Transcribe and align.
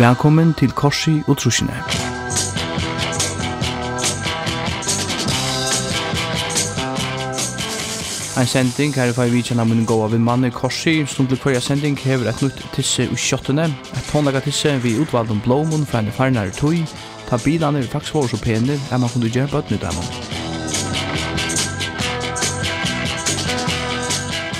Velkommen 0.00 0.54
til 0.54 0.70
Korsi 0.72 1.10
og 1.28 1.36
Trusjene. 1.36 1.74
Ein 8.40 8.46
sending 8.46 8.94
her 8.96 9.10
i 9.10 9.12
fag 9.12 9.28
vidtjena 9.32 9.66
mun 9.68 9.84
gåa 9.84 10.08
vi 10.08 10.18
manne 10.18 10.50
Korsi, 10.50 11.04
som 11.06 11.28
til 11.28 11.36
kvarja 11.36 11.60
sending 11.60 12.00
hever 12.00 12.32
et 12.32 12.40
nytt 12.40 12.64
tisse 12.72 13.04
i 13.04 13.20
kjottene, 13.26 13.68
et 13.68 14.10
håndlaga 14.14 14.40
tisse 14.40 14.72
vi 14.80 14.96
utvaldum 15.04 15.44
blåmon 15.44 15.84
fra 15.84 16.00
en 16.00 16.12
farnare 16.12 16.56
tøy, 16.56 16.80
ta 17.28 17.36
bilane 17.44 17.84
vi 17.84 17.92
faktisk 17.92 18.14
var 18.14 18.32
så 18.32 18.40
pene, 18.40 18.80
er 18.90 18.98
man 18.98 19.12
kundu 19.12 19.28
gjerne 19.28 19.52
bøtt 19.52 19.68
nytt 19.68 19.84
emon. 19.84 20.12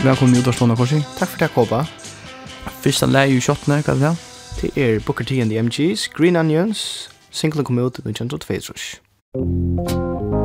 Velkommen 0.04 0.36
i 0.36 0.45
Udarstående 0.45 0.77
Korsi. 0.77 1.00
Takk 1.16 1.32
for 1.32 1.38
det, 1.46 1.54
Kåpa. 1.56 1.86
Fyrsta 2.84 3.09
leie 3.09 3.41
i 3.41 3.41
kjottene, 3.41 3.80
hva 3.80 3.96
er 3.96 4.04
det? 4.10 4.18
Det 4.60 4.78
er 4.78 5.00
Booker 5.06 5.24
T 5.24 5.32
and 5.32 5.50
the 5.50 5.62
MGs, 5.62 6.09
Green 6.09 6.37
Onions, 6.37 7.10
singlen 7.30 7.64
kom 7.64 7.78
ut 7.78 7.98
i 7.98 8.09
1922. 8.09 10.39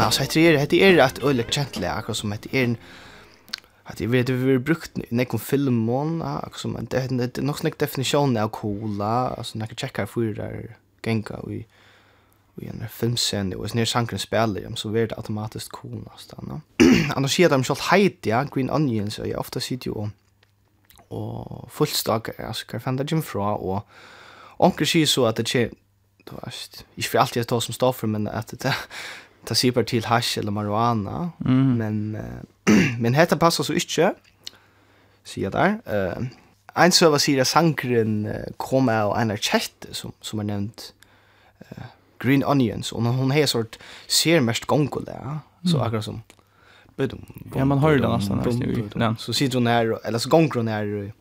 men 0.00 0.06
alltså 0.06 0.22
heter 0.22 0.66
det 0.66 0.82
er 0.82 0.92
det 0.92 1.04
att 1.04 1.18
öle 1.22 1.44
känsla 1.50 1.90
akkurat 1.90 2.16
som 2.16 2.32
heter 2.32 2.50
en 2.54 2.76
at 3.84 4.00
jeg 4.00 4.12
vet 4.12 4.30
vi 4.30 4.58
brukt 4.58 4.98
när 5.10 5.24
kom 5.24 5.40
filmon 5.40 6.22
akkurat 6.22 6.60
som 6.60 6.86
det 6.90 7.34
det 7.34 7.42
nok 7.42 7.58
snack 7.58 7.78
definisjonen 7.78 8.36
av 8.36 8.48
coola 8.48 9.28
alltså 9.28 9.58
när 9.58 9.66
jag 9.68 9.78
checkar 9.78 10.06
för 10.06 10.34
där 10.34 10.76
gänga 11.06 11.40
vi 11.46 11.66
i 12.60 12.66
en 12.68 12.88
filmscen 12.90 13.50
det 13.50 13.56
var 13.56 13.70
när 13.74 14.16
spiller 14.18 14.62
dem, 14.62 14.76
så 14.76 14.88
blir 14.88 15.06
det 15.06 15.16
automatisk 15.16 15.72
cool 15.72 16.08
nesten. 16.12 16.38
No? 16.42 16.60
annars 17.16 17.34
sier 17.34 17.48
de 17.48 17.64
selv 17.64 17.80
heit 17.90 18.26
ja 18.26 18.44
green 18.44 18.70
onions 18.70 19.18
og 19.18 19.28
jag 19.28 19.40
ofta 19.40 19.60
ser 19.60 19.78
ju 19.86 20.10
och 21.08 21.72
fullstak 21.72 22.40
alltså 22.40 22.66
kan 22.66 22.80
fan 22.80 22.96
där 22.96 23.04
gym 23.04 23.22
fra 23.22 23.82
onker 24.58 24.84
sier 24.84 25.06
så 25.06 25.24
at 25.24 25.36
det 25.36 25.54
ikke, 25.54 25.70
du 26.26 26.34
vet, 26.44 26.84
ikke 26.96 27.08
for 27.08 27.18
alltid 27.18 27.36
jeg 27.36 27.46
tar 27.46 27.60
som 27.60 27.74
stoffer, 27.74 28.06
men 28.06 28.28
at 28.28 28.50
det, 28.50 28.72
ta 29.46 29.54
sig 29.54 29.70
bara 29.70 29.84
till 29.84 30.04
hash 30.04 30.38
eller 30.38 30.50
marijuana 30.50 31.30
mm. 31.44 31.76
men 31.76 32.16
uh, 32.16 32.74
men 33.00 33.14
hetta 33.14 33.36
passar 33.36 33.64
så 33.64 33.72
ikkje 33.72 34.12
sier 35.24 35.50
der 35.50 35.80
eh 35.86 36.18
uh, 36.18 36.26
ein 36.76 36.92
server 36.92 37.18
sier 37.18 37.40
at 37.40 37.46
sankren 37.46 38.26
uh, 38.26 38.52
kom 38.58 38.88
av 38.88 39.16
en 39.16 39.36
chat 39.36 39.86
som 39.92 40.12
som 40.20 40.40
er 40.40 40.44
nevnt 40.44 40.94
uh, 41.60 41.84
green 42.18 42.44
onions 42.44 42.92
och 42.92 43.02
hon 43.02 43.30
har 43.30 43.46
sort 43.46 43.78
ser 44.08 44.40
mest 44.40 44.64
gongol 44.64 45.04
där 45.04 45.20
ja? 45.24 45.38
så 45.64 45.76
mm. 45.76 45.86
akkurat 45.86 46.04
som 46.04 46.22
bedum 46.96 47.26
ja 47.54 47.64
man 47.64 47.78
hör 47.78 47.98
det 47.98 48.08
nästan 48.08 49.16
så 49.18 49.32
sitter 49.32 49.54
hon 49.54 49.66
här 49.66 50.06
eller 50.06 50.18
så 50.18 50.28
gongron 50.28 50.68
här 50.68 51.12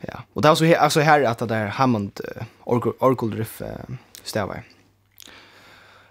ja 0.00 0.22
och 0.32 0.42
det 0.42 0.48
var 0.48 0.56
så 0.56 0.64
här 0.64 0.76
alltså 0.76 1.00
här 1.00 1.22
att 1.22 1.38
det 1.38 1.46
där 1.46 1.66
Hammond 1.66 2.20
uh, 2.36 2.42
Oracle 2.98 3.36
riff 3.36 3.62
uh, 3.62 3.68
stävar 4.22 4.62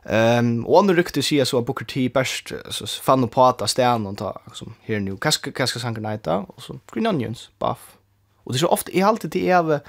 Ehm 0.09 0.59
um, 0.59 0.65
och 0.65 0.79
andra 0.79 0.95
rykte 0.95 1.23
säger 1.23 1.45
så 1.45 1.59
att 1.59 1.65
Booker 1.65 1.85
T 1.85 2.09
bäst 2.09 2.51
så 2.69 2.87
fann 2.87 3.27
på 3.27 3.45
att 3.45 3.69
stjärn 3.69 4.07
och 4.07 4.17
ta 4.17 4.41
som 4.53 4.73
här 4.81 4.99
nu 4.99 5.17
kaska 5.17 5.51
kaska 5.51 5.79
sanka 5.79 6.01
nighta 6.01 6.37
och 6.37 6.63
så 6.63 6.79
green 6.91 7.07
onions 7.07 7.49
buff. 7.59 7.97
Och 8.43 8.53
det 8.53 8.57
är 8.57 8.59
så 8.59 8.67
ofta 8.67 8.91
i 8.91 9.01
allt 9.01 9.31
det 9.31 9.49
är 9.49 9.79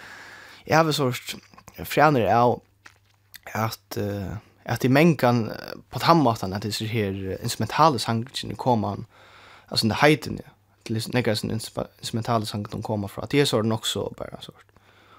jag 0.64 0.84
har 0.84 0.92
sorts 0.92 1.36
fränare 1.84 2.30
är 2.30 2.60
att 3.54 3.98
uh, 4.00 4.32
att 4.64 4.84
i 4.84 4.88
mänkan 4.88 5.52
på 5.90 5.98
tammatan 5.98 6.52
att 6.52 6.62
det 6.62 6.80
är 6.80 6.86
här 6.86 7.38
instrumentala 7.42 7.98
sangen 7.98 8.56
kommer 8.56 8.88
man 8.88 9.06
alltså 9.68 9.86
den 9.86 9.96
heiten 9.96 10.40
ja 10.44 10.50
till 10.88 10.94
nästan 10.94 11.50
instrumentala 12.00 12.46
sangen 12.46 12.82
kommer 12.82 13.08
från. 13.08 13.24
att 13.24 13.30
Det 13.30 13.40
är 13.40 13.44
så 13.44 13.62
den 13.62 13.72
också 13.72 14.14
bara 14.16 14.40
sort 14.40 14.64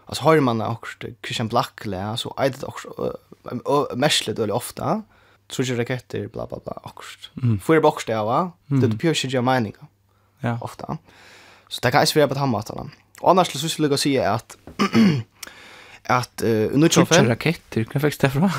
alltså 0.10 0.24
har 0.24 0.40
man 0.40 0.62
också 0.62 0.98
Christian 1.24 1.48
Blackle 1.48 2.18
så 2.18 2.34
är 2.38 2.50
det 2.50 2.64
också 2.64 3.16
mestligt 3.96 4.40
eller 4.40 4.54
ofta 4.54 5.04
tror 5.48 5.68
jag 5.68 5.80
raketter 5.80 6.28
bla 6.28 6.48
bla 6.48 6.60
bla 6.64 6.80
också. 6.84 7.30
Mm. 7.44 7.60
För 7.60 7.80
bokstäver 7.80 8.52
det 8.68 8.88
det 8.88 8.98
pure 8.98 9.16
shit 9.16 9.32
jag 9.32 9.44
menar. 9.44 9.72
Ja. 10.40 10.58
Ofta. 10.62 10.98
Så 11.68 11.80
det 11.82 11.92
kan 11.92 12.06
ju 12.06 12.20
vara 12.20 12.28
på 12.28 12.40
hammarna. 12.40 12.90
Och 13.20 13.30
annars 13.30 13.52
så 13.52 13.70
skulle 13.70 13.88
jag 13.88 14.00
säga 14.00 14.32
att 14.32 14.58
att 16.04 16.44
uh, 16.46 16.72
nu 16.74 16.90
tror 16.90 17.08
jag 17.10 17.30
raketter 17.30 17.84
kan 17.84 18.02
faktiskt 18.02 18.22
därför. 18.22 18.52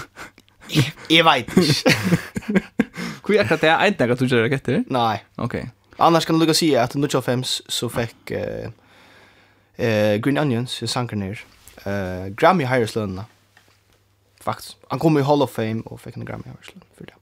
Jag 1.09 1.25
vet 1.25 1.57
inte. 1.57 1.91
Hur 3.27 3.41
är 3.41 3.45
det 3.45 3.55
att 3.55 3.63
jag 3.63 3.89
inte 3.89 4.07
kan 4.07 4.17
tror 4.17 4.43
raketter? 4.43 4.85
Nej. 4.89 5.25
Okej. 5.35 5.71
Annars 5.97 6.25
kan 6.25 6.39
du 6.39 6.41
lukka 6.41 6.55
säga 6.55 6.83
att 6.83 6.95
95 6.95 7.43
så 7.45 7.89
fick 7.89 8.31
eh, 8.31 8.71
eh, 9.81 10.21
Green 10.21 10.39
Onions, 10.39 10.77
jeg 10.83 10.89
sanker 10.89 11.17
ned. 11.17 11.43
Eh, 11.87 12.29
Grammy 12.37 12.69
Heireslønene. 12.69 13.25
Faktisk. 14.41 14.77
Han 14.91 14.99
kom 14.99 15.19
i 15.19 15.25
Hall 15.25 15.43
of 15.43 15.51
Fame 15.51 15.83
og 15.87 16.01
fikk 16.01 16.21
en 16.21 16.29
Grammy 16.29 16.49
Heireslønne 16.49 16.87
for 16.97 17.09
det. 17.09 17.17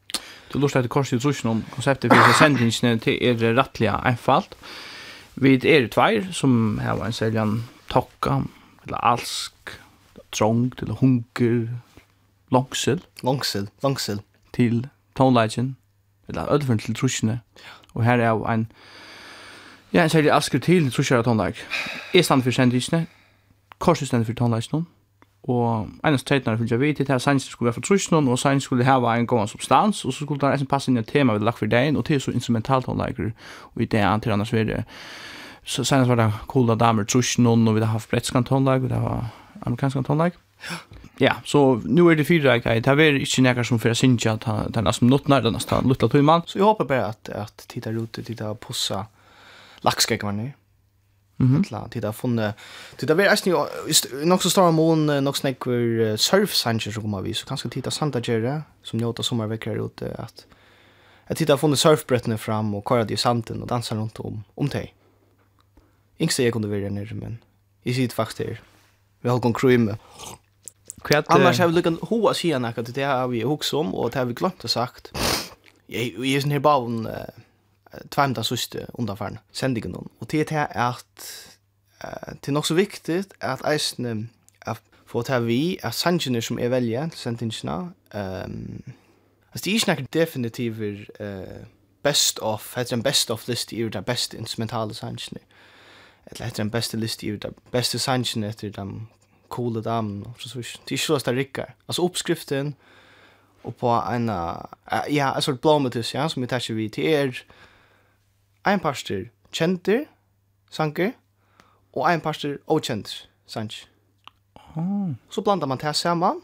Du 0.53 0.59
lort 0.59 0.77
etter 0.77 0.89
kors 0.89 1.13
i 1.13 1.19
trusjen 1.21 1.51
om 1.51 1.65
konseptet 1.75 2.15
for 2.15 2.37
sendingsene 2.39 2.99
til 3.05 3.19
er 3.21 3.43
rettelig 3.59 3.91
einfalt. 3.93 4.55
Vi 5.37 5.59
er 5.61 5.89
tveir 5.93 6.31
som 6.33 6.79
har 6.83 6.99
en 7.05 7.15
seljan 7.15 7.61
tokka, 7.93 8.41
eller 8.87 9.05
alsk, 9.05 9.75
trong, 10.33 10.73
eller 10.81 10.95
hunger, 10.95 11.69
langsel. 12.51 13.03
Långsel, 13.23 13.69
långsel. 13.83 14.23
Til 14.53 14.87
tonelagen, 15.17 15.77
eller 16.29 16.53
ødelfunn 16.53 16.79
til 16.79 16.95
trusjene. 16.95 17.41
Og 17.95 18.05
her 18.05 18.19
er 18.19 18.41
en 18.53 18.67
Ja, 19.93 20.03
en 20.03 20.09
særlig 20.09 20.31
asker 20.31 20.59
til 20.59 20.91
trusjæra 20.93 21.23
tonleik. 21.23 21.57
Jeg 22.15 22.25
stand 22.25 22.43
for 22.43 22.51
sendisene, 22.51 23.07
Korsen 23.79 24.07
stand 24.07 24.25
for 24.25 24.33
tonleikene, 24.33 24.85
og 25.43 25.89
eneste 26.05 26.29
teitene 26.29 26.59
fylgja 26.59 26.77
vi 26.77 26.93
til 26.93 27.13
at 27.13 27.23
sanns 27.23 27.43
skulle 27.43 27.67
være 27.67 27.73
for 27.73 27.81
trusjene, 27.81 28.31
og 28.31 28.39
sanns 28.39 28.65
skulle 28.65 28.85
hava 28.85 29.17
en 29.17 29.27
god 29.27 29.47
substans, 29.49 30.05
og 30.05 30.13
så 30.13 30.25
skulle 30.25 30.41
det 30.41 30.53
eisen 30.53 30.67
passe 30.67 30.91
inn 30.91 30.99
i 30.99 31.03
tema 31.03 31.33
vi 31.33 31.45
lagt 31.45 31.59
for 31.59 31.67
dagen, 31.67 31.97
og 31.97 32.05
til 32.05 32.21
så 32.21 32.31
instrumental 32.31 32.83
tonleiker, 32.83 33.31
og 33.75 33.83
i 33.83 33.85
det 33.85 33.99
antar 34.05 34.33
annars 34.33 34.53
vi. 34.53 34.67
Så 35.65 35.85
sanns 35.85 36.09
var 36.09 36.15
det 36.15 36.33
coola 36.49 36.75
damer 36.75 37.05
trusjene, 37.05 37.49
og 37.49 37.75
vi 37.75 37.81
har 37.81 37.95
haft 37.95 38.11
bretskan 38.11 38.45
tonleik, 38.45 38.83
og 38.83 38.91
det 38.91 39.03
var 39.03 39.31
amerikanskan 39.63 40.05
tonleik. 40.05 40.33
Ja, 41.21 41.33
så 41.45 41.81
nu 41.85 42.11
är 42.11 42.17
det 42.17 42.25
fyra 42.25 42.57
ikke, 42.57 42.81
det 42.81 42.87
här 42.87 43.01
är 43.01 43.39
inte 43.39 43.65
som 43.65 43.79
fyrir 43.79 43.95
sinja, 43.95 44.37
det 44.37 44.77
er 44.77 44.83
nesten 44.83 45.09
nått 45.09 45.29
när 45.29 45.41
den 45.41 45.53
nesten 45.53 45.89
lilla 45.89 46.09
tøyman. 46.09 46.43
Så 46.47 46.59
jag 46.59 46.65
hoppas 46.65 46.89
bara 46.89 47.07
att 47.07 47.29
att 47.29 47.65
titta 47.69 47.91
ut 47.91 48.13
titta 48.13 48.55
laxkek 49.81 50.23
var 50.23 50.33
ni. 50.33 50.53
Mhm. 51.41 51.65
Klar, 51.65 51.89
det 51.93 52.01
där 52.01 52.13
funne. 52.13 52.55
Det 52.97 53.07
där 53.07 53.21
är 53.21 53.49
ju 53.49 54.25
nog 54.25 54.43
så 54.43 54.51
stora 54.51 54.71
mån 54.71 55.07
nog 55.07 55.37
snack 55.37 55.65
för 55.65 56.17
surf 56.17 56.55
sanchez 56.55 56.95
som 56.95 57.03
kommer 57.03 57.21
vi 57.21 57.35
så 57.35 57.47
kanske 57.47 57.69
titta 57.69 57.91
Santa 57.91 58.21
Gera 58.21 58.63
som 58.83 58.99
njuter 58.99 59.23
sommarveckor 59.23 59.87
ute 59.87 60.15
att 60.19 60.47
Jag 61.27 61.37
tittar 61.37 61.57
från 61.57 61.77
surfbrettene 61.77 62.39
fram 62.39 62.75
och 62.75 62.85
korrade 62.85 63.15
i 63.15 63.17
sanden 63.17 63.63
och 63.63 63.69
dansar 63.69 63.97
runt 63.97 64.21
om, 64.21 64.45
om 64.55 64.69
dig. 64.69 64.95
Inte 66.17 66.43
jag 66.43 66.53
kunde 66.53 66.69
vara 66.69 66.91
nere, 66.91 67.15
men 67.15 67.39
i 67.83 67.95
sitt 67.95 68.13
faktiskt 68.13 68.49
här. 68.49 68.61
Vi 69.21 69.29
har 69.29 69.39
gått 69.39 69.61
Kvart 71.03 71.25
Annars 71.29 71.59
har 71.59 71.67
vi 71.69 71.75
lyckan 71.75 71.99
hoa 72.03 72.35
sig 72.35 72.55
att 72.55 72.95
det 72.95 73.03
har 73.03 73.29
vi 73.29 73.45
också 73.45 73.79
om 73.79 73.95
och 73.95 74.11
det 74.11 74.19
har 74.19 74.27
vi 74.27 74.35
glömt 74.35 74.65
att 74.65 74.71
sagt. 74.71 75.13
Jag, 75.87 76.05
jag 76.05 76.27
är 76.27 76.41
sån 76.41 76.51
här 76.51 76.59
bara. 76.59 76.85
Uh, 76.85 77.13
tvärmta 78.09 78.45
syste 78.45 78.87
undanfärn 78.95 79.39
sändningen 79.53 79.95
om. 79.95 80.09
Och 80.19 80.27
det 80.27 80.53
är 80.53 80.69
att 80.75 81.49
det 82.41 82.49
är 82.49 82.57
också 82.59 82.75
viktigt 82.75 83.35
att 83.39 83.65
eisene 83.65 84.27
att 84.59 84.83
få 85.07 85.23
ta 85.23 85.39
vi 85.39 85.79
att 85.83 85.95
sanjoner 85.95 86.41
som 86.41 86.59
är 86.59 86.69
välja 86.69 87.09
til 87.09 87.19
sendingene. 87.19 87.93
ehm 88.15 88.83
alltså 89.53 89.65
det 89.65 89.89
är 89.89 90.01
inte 90.01 90.19
definitivt 90.21 91.11
eh 91.21 91.67
best 92.03 92.39
of 92.39 92.77
heter 92.77 92.97
en 92.97 93.03
best 93.03 93.31
of 93.31 93.49
list 93.49 93.73
i 93.73 93.89
det 93.89 94.03
bästa 94.03 94.37
instrumentala 94.37 94.95
sanjoner. 94.95 95.43
Eller 96.27 96.45
heter 96.45 96.63
en 96.63 96.71
bästa 96.71 96.97
list 96.97 97.25
i 97.25 97.37
det 97.37 97.53
bästa 97.71 97.99
sanjoner 97.99 98.49
etter 98.49 98.71
de 98.71 99.09
coola 99.49 99.81
damen 99.81 100.23
och 100.23 100.41
så 100.41 100.49
så. 100.49 100.79
Det 100.85 100.95
är 100.95 100.99
så 100.99 101.19
det 101.19 101.33
rikker. 101.33 101.75
Alltså 101.87 102.07
uppskriften 102.07 102.75
och 103.63 103.77
på 103.77 103.89
en 103.89 104.29
ja 105.09 105.25
alltså 105.25 105.53
blommetus 105.53 106.15
ja 106.15 106.29
som 106.29 106.43
vi 106.43 106.49
tar 106.49 106.73
vi 106.73 106.89
till 106.89 107.05
er 107.05 107.45
ein 108.69 108.81
parster 108.81 109.29
kjenter 109.53 110.05
sanker, 110.71 111.15
og 111.97 112.05
ein 112.11 112.21
parster 112.21 112.59
okjenter 112.67 113.25
sanker. 113.47 113.87
Oh. 114.77 115.15
Så 115.31 115.43
blandar 115.43 115.67
man 115.67 115.81
det 115.81 115.97
saman, 115.97 116.43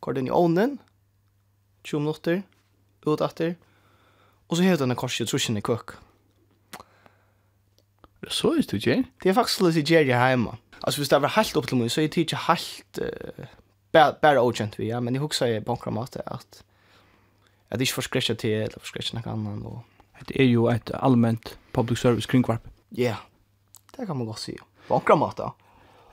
går 0.00 0.12
den 0.12 0.26
i 0.26 0.30
ovnen, 0.30 0.78
20 1.84 2.00
minutter, 2.00 2.42
ut 3.06 3.20
etter, 3.20 3.54
og 4.48 4.56
så 4.56 4.62
hever 4.62 4.80
denne 4.80 4.96
korset 4.98 5.28
trusjen 5.28 5.56
i 5.56 5.64
køk. 5.64 5.98
Det 8.20 8.32
er 8.32 8.34
så 8.34 8.54
er 8.56 8.62
det 8.62 8.80
ikke? 8.80 9.04
Det 9.22 9.30
er 9.30 9.36
faktisk 9.36 9.60
litt 9.60 9.90
gjerrig 9.90 10.16
heima. 10.18 10.56
Altså 10.82 11.00
hvis 11.00 11.08
det 11.08 11.22
var 11.22 11.36
helt 11.36 11.56
opp 11.56 11.68
til 11.68 11.78
meg, 11.78 11.90
så 11.90 12.00
er 12.00 12.08
det 12.08 12.24
ikke 12.24 12.40
helt 12.48 13.00
uh, 13.02 13.46
bare 13.92 14.40
okjent 14.42 14.78
vi, 14.78 14.88
ja, 14.90 15.00
men 15.00 15.14
jeg 15.14 15.22
husker 15.22 15.46
jeg 15.46 15.64
på 15.64 15.76
en 15.86 15.94
måte 15.94 16.24
at 16.26 16.62
at 17.70 17.80
jeg 17.80 17.88
ikke 17.88 17.94
får 17.94 18.02
skrekja 18.02 18.34
til, 18.34 18.50
eller 18.50 18.78
får 18.78 18.92
skrekja 18.92 19.16
noe 19.18 19.32
annet, 19.32 19.66
og 19.66 19.95
Det 20.26 20.40
är 20.40 20.44
ju 20.44 20.70
ett 20.70 20.90
allmänt 20.90 21.58
public 21.72 21.98
service 21.98 22.26
kringvarp. 22.26 22.62
Ja, 22.88 23.02
yeah. 23.02 23.16
det 23.96 24.06
kan 24.06 24.16
man 24.16 24.26
godt 24.26 24.38
si. 24.38 24.58
På 24.88 25.02
några 25.06 25.16
måter. 25.16 25.50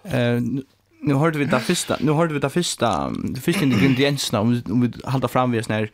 Eh, 0.04 0.42
nu 1.02 1.14
hörde 1.14 1.40
vi 1.40 1.46
det 1.46 1.60
första, 1.60 1.98
nu 2.00 2.12
hörde 2.12 2.34
vi 2.34 2.40
det 2.40 2.50
första, 2.50 3.10
det 3.10 3.42
första 3.42 3.64
ingredienserna 3.64 4.42
om 4.42 4.52
vi, 4.54 4.72
om 4.72 4.82
vi 4.82 4.92
håller 5.04 5.28
fram 5.28 5.52
vid 5.52 5.66
sån 5.66 5.76
här 5.76 5.92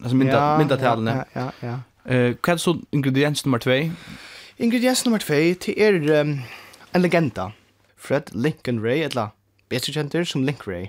alltså 0.00 0.16
mynda 0.16 0.32
ja, 0.32 0.58
mynda 0.58 0.76
talen. 0.76 1.16
Ja, 1.16 1.24
ja, 1.32 1.50
ja. 1.60 2.12
Eh, 2.12 2.34
vad 2.46 2.54
är 2.54 2.56
så 2.56 2.80
ingrediens 2.90 3.44
nummer 3.44 3.58
2? 3.58 3.70
Ingrediens 4.56 5.04
nummer 5.04 5.18
2 5.18 5.60
till 5.60 5.78
er 5.78 6.10
um, 6.10 6.40
en 6.92 7.02
legenda. 7.02 7.52
Fred 7.96 8.30
Lincoln 8.32 8.82
Ray 8.82 9.02
eller 9.02 9.28
bättre 9.68 9.92
känd 9.92 10.28
som 10.28 10.44
Link 10.44 10.68
Ray. 10.68 10.88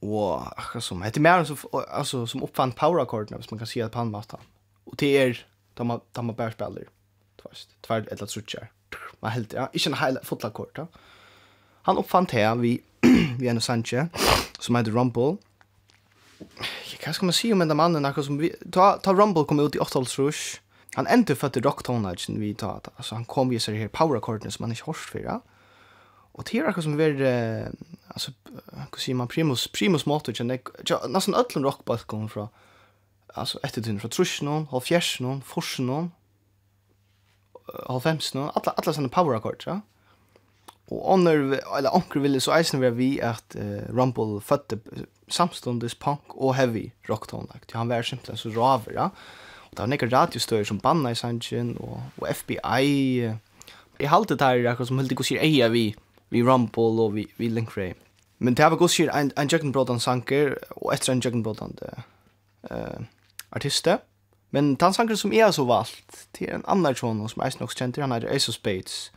Och 0.00 0.82
som 0.82 1.02
heter 1.02 1.20
mer 1.20 1.44
som 1.44 1.56
alltså 1.92 2.26
som 2.26 2.42
uppfann 2.42 2.72
power 2.72 3.02
accordet, 3.02 3.30
när 3.30 3.46
man 3.50 3.58
kan 3.58 3.66
säga 3.66 3.88
på 3.88 3.98
annat. 3.98 4.34
Och 4.84 4.96
det 4.96 5.16
är 5.16 5.46
tar 5.74 5.84
man 5.84 6.00
tar 6.12 6.22
man 6.22 6.36
bara 6.36 6.52
spelar. 6.52 6.84
Tvärst. 7.42 7.68
Tvärd 7.80 8.08
eller 8.08 8.26
trutchar. 8.26 8.70
Man 9.20 9.30
helt 9.30 9.52
ja, 9.52 9.70
inte 9.72 9.90
en 9.90 9.94
hela 9.94 10.20
fotla 10.22 10.50
kort. 10.50 10.78
Han 11.82 11.98
uppfann 11.98 12.24
det 12.24 12.54
vi 12.56 12.82
vi 13.38 13.48
en 13.48 13.60
Sanchez 13.60 14.08
som 14.58 14.76
heter 14.76 14.90
Rumble. 14.90 15.36
Jag 16.90 17.00
kan 17.00 17.14
ska 17.14 17.26
man 17.26 17.32
se 17.32 17.52
om 17.52 17.58
den 17.58 17.76
mannen 17.76 18.02
när 18.02 18.22
som 18.22 18.38
vi 18.38 18.54
ta 18.72 18.98
ta 18.98 19.14
Rumble 19.14 19.44
kom 19.44 19.60
ut 19.60 19.74
i 19.74 19.78
8 19.78 20.00
rush. 20.00 20.60
Han 20.94 21.06
ändte 21.06 21.34
för 21.34 21.46
att 21.46 21.56
rock 21.56 21.82
tonage 21.82 22.26
vi 22.28 22.54
ta 22.54 22.80
alltså 22.96 23.14
han 23.14 23.24
kom 23.24 23.52
ju 23.52 23.58
så 23.58 23.72
här 23.72 23.88
power 23.88 24.20
chorden 24.20 24.50
som 24.50 24.62
man 24.62 24.70
inte 24.70 24.82
hörst 24.86 25.10
för. 25.10 25.18
Ja? 25.18 25.40
Och 26.32 26.44
det 26.50 26.58
är 26.58 26.66
något 26.66 26.82
som 26.82 27.00
är 27.00 27.70
alltså 28.08 28.32
hur 28.72 28.98
säger 28.98 29.14
man 29.14 29.28
primus 29.28 29.68
primus 29.68 30.06
motor 30.06 30.34
jag 30.84 31.10
nästan 31.10 31.34
ölln 31.34 31.64
rockbalkon 31.64 32.28
från 32.28 32.48
alltså 33.34 33.58
ett 33.62 33.72
tiden 33.72 34.00
från 34.00 34.10
Trusnon, 34.10 34.66
Halfjärsnon, 34.70 35.42
Forsnon, 35.42 36.10
Halfemsnon, 37.86 38.50
alla 38.54 38.72
alla 38.76 38.92
såna 38.92 39.08
power 39.08 39.36
accords, 39.36 39.66
ja. 39.66 39.80
Och 40.86 41.12
onner 41.12 41.60
eller 41.78 41.94
onker 41.94 42.20
ville 42.20 42.40
så 42.40 42.52
eisen 42.52 42.80
være 42.80 42.90
vi 42.90 43.20
att 43.20 43.56
uh, 43.56 43.96
Rumble 43.96 44.40
fødte 44.40 44.78
samstundes 45.28 45.94
punk 45.94 46.20
och 46.28 46.54
heavy 46.54 46.90
rock 47.08 47.26
tonlagt. 47.28 47.72
Han 47.72 47.88
var 47.88 48.02
simpelthen 48.02 48.36
så 48.36 48.48
raver, 48.48 48.92
ja. 48.92 49.04
Og 49.70 49.76
det 49.76 49.78
var 49.78 49.86
nekker 49.86 50.12
radiostøyer 50.12 50.64
som 50.64 50.80
banna 50.80 51.10
i 51.10 51.14
Sanchin 51.14 51.76
och, 51.80 52.00
og 52.20 52.28
FBI. 52.28 53.32
Jeg 54.00 54.10
halte 54.10 54.34
det 54.34 54.44
här 54.44 54.56
jag 54.56 54.86
som 54.86 54.98
höll 54.98 55.08
det 55.08 55.14
går 55.14 55.38
eja 55.38 55.68
vi 55.68 55.94
vi 56.30 56.42
Rumble 56.42 57.02
och 57.02 57.16
vi 57.16 57.26
vi 57.36 57.48
Link 57.48 57.76
Ray. 57.76 57.94
Men 58.38 58.54
det 58.54 58.70
var 58.70 58.76
går 58.76 58.88
sig 58.88 59.08
en 59.08 59.32
en 59.36 59.48
Jacken 59.48 59.72
Brodan 59.72 60.00
sanker 60.00 60.58
och 60.70 60.94
efter 60.94 61.12
en 61.12 61.20
Jacken 61.20 61.42
Brodan 61.42 61.76
det. 61.80 62.02
Eh 62.70 63.00
artiste. 63.54 63.98
Men 64.54 64.74
den 64.78 64.94
sangren 64.94 65.18
som 65.18 65.32
jeg 65.32 65.44
har 65.44 65.54
så 65.54 65.64
valgt, 65.66 66.28
det 66.38 66.48
er 66.48 66.54
en 66.58 66.68
annan 66.70 66.94
tjån 66.94 67.24
som 67.28 67.42
jeg 67.42 67.58
nok 67.60 67.74
kjent, 67.74 67.96
han 67.98 68.12
er 68.12 68.28
Ace 68.30 68.48
of 68.48 68.54
Spades. 68.54 69.12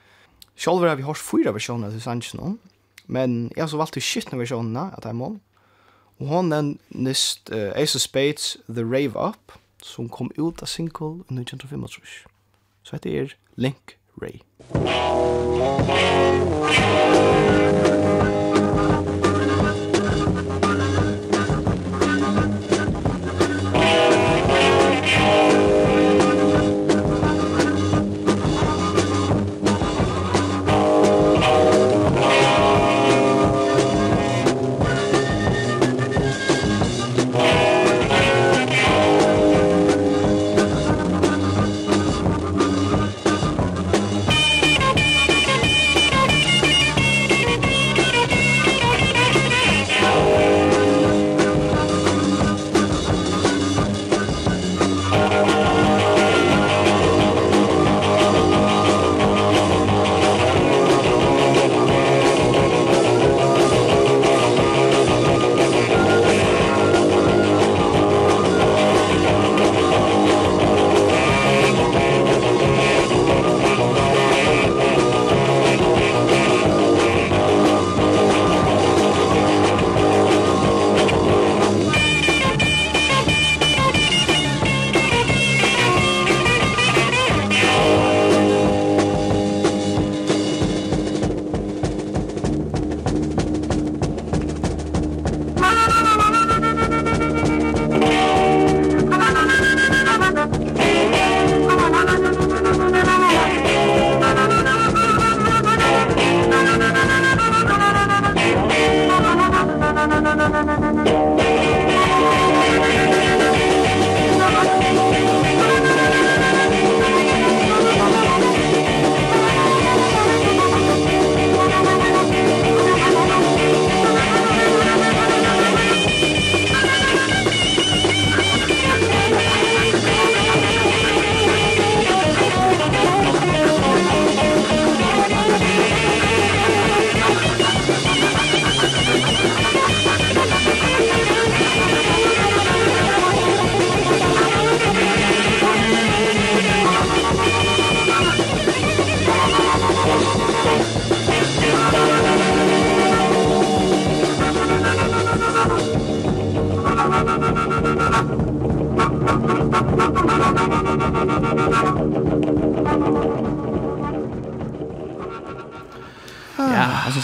Selv 0.58 0.82
har 0.82 0.96
vi 0.98 1.06
hørt 1.06 1.22
fyra 1.22 1.52
versjoner 1.54 1.94
til 1.94 2.02
sangen, 2.02 2.60
men 3.06 3.52
jeg 3.56 3.64
har 3.64 3.70
så 3.70 3.78
valgt 3.78 3.94
til 3.94 4.02
skittende 4.02 4.42
versjonene 4.42 4.90
at 4.98 5.06
jeg 5.06 5.16
må. 5.16 5.36
Og 6.18 6.28
hon 6.28 6.52
den 6.52 6.80
nist 6.90 7.52
uh, 7.54 7.72
Ace 7.76 7.96
of 7.96 8.02
Spades, 8.02 8.58
The 8.70 8.82
Rave 8.82 9.14
Up, 9.30 9.54
som 9.84 10.10
kom 10.10 10.32
ut 10.38 10.62
av 10.62 10.68
single 10.68 11.22
i 11.30 11.38
1925. 11.38 12.26
Så 12.84 12.98
heter 12.98 13.22
er 13.22 13.38
Link 13.56 13.98
Ray. 14.22 14.42
Link 14.74 15.94
Ray. 17.94 18.07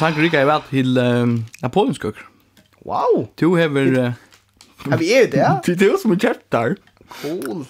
sang 0.04 0.18
rika 0.20 0.42
i 0.44 0.48
vel 0.48 0.64
til 0.68 0.98
um, 1.00 1.46
Napoleonskuk. 1.62 2.18
Wow! 2.86 3.28
Du 3.40 3.56
hever... 3.56 4.08
Uh, 4.08 4.90
har 4.92 4.98
vi 5.00 5.14
er 5.14 5.30
det, 5.32 5.40
ja? 5.40 5.54
Det 5.66 5.82
er 5.82 5.94
jo 5.94 5.98
som 6.02 6.12
en 6.12 6.20
kjert 6.20 6.42
der. 6.52 6.76
Cool. 7.22 7.64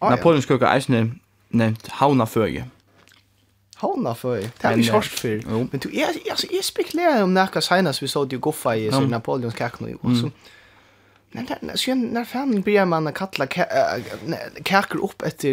Ah, 0.00 0.14
Napoleonskuk 0.14 0.62
er 0.62 0.70
eisne 0.72 1.02
nevnt 1.50 1.90
havnaføye. 1.98 2.64
Havnaføye? 3.82 4.48
Det 4.48 4.64
har 4.64 4.78
vi 4.80 4.86
kjørt 4.88 5.12
for. 5.12 5.50
Men 5.58 5.82
du, 5.84 5.90
jeg, 5.92 6.22
altså, 6.30 6.48
jeg 6.52 6.64
spekulerer 6.64 7.20
om 7.22 7.36
nekka 7.36 7.60
senast 7.60 8.02
vi 8.02 8.08
så 8.08 8.24
det 8.24 8.38
jo 8.38 8.46
goffa 8.48 8.72
i 8.72 8.88
Napoleonskuk 8.88 9.82
nå, 9.84 9.98
og 10.02 10.16
så... 10.16 10.32
Mm 10.32 10.54
Sen 11.74 12.00
när 12.00 12.24
fan 12.24 12.60
börjar 12.60 12.86
man 12.86 13.06
att 13.06 13.14
kalla 13.14 13.46
kärker 14.64 15.04
upp 15.04 15.22
efter 15.22 15.48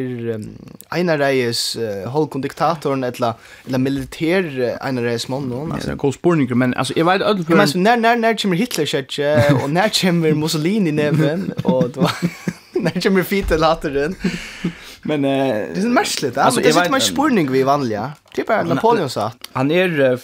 Einar 0.90 1.18
Reyes 1.18 1.78
holkondiktatorn 2.06 3.04
eller 3.04 3.34
eller 3.68 3.78
militär 3.78 4.78
Einar 4.82 5.04
Reyes 5.04 5.28
man 5.28 5.50
någon 5.50 5.72
alltså 5.72 5.92
en 5.92 6.14
spårning 6.14 6.58
men 6.58 6.74
alltså 6.74 6.94
jag 6.96 7.06
vet 7.14 7.22
öll 7.22 7.46
men 7.48 7.60
alltså 7.60 7.78
när 7.78 7.98
när 7.98 8.16
när 8.16 8.38
kommer 8.38 8.56
Hitler 8.56 8.86
skätte 8.86 9.56
och 9.64 9.70
när 9.70 9.90
kommer 10.02 10.34
Mussolini 10.34 10.92
näven 10.92 11.54
och 11.64 11.90
då 11.90 12.10
när 12.72 13.02
kommer 13.02 13.24
Fidel 13.24 13.64
hade 13.64 14.14
men 15.02 15.26
uh, 15.26 15.32
det 15.76 15.82
är 15.82 15.90
märkligt 15.90 16.38
alltså 16.38 16.62
det 16.62 16.70
är 16.70 16.86
inte 16.86 17.00
spårning 17.00 17.52
vi 17.52 17.64
vanliga 17.64 18.12
typ 18.34 18.50
Napoleon 18.50 19.10
sa. 19.10 19.32
han 19.52 19.72
är 19.72 20.20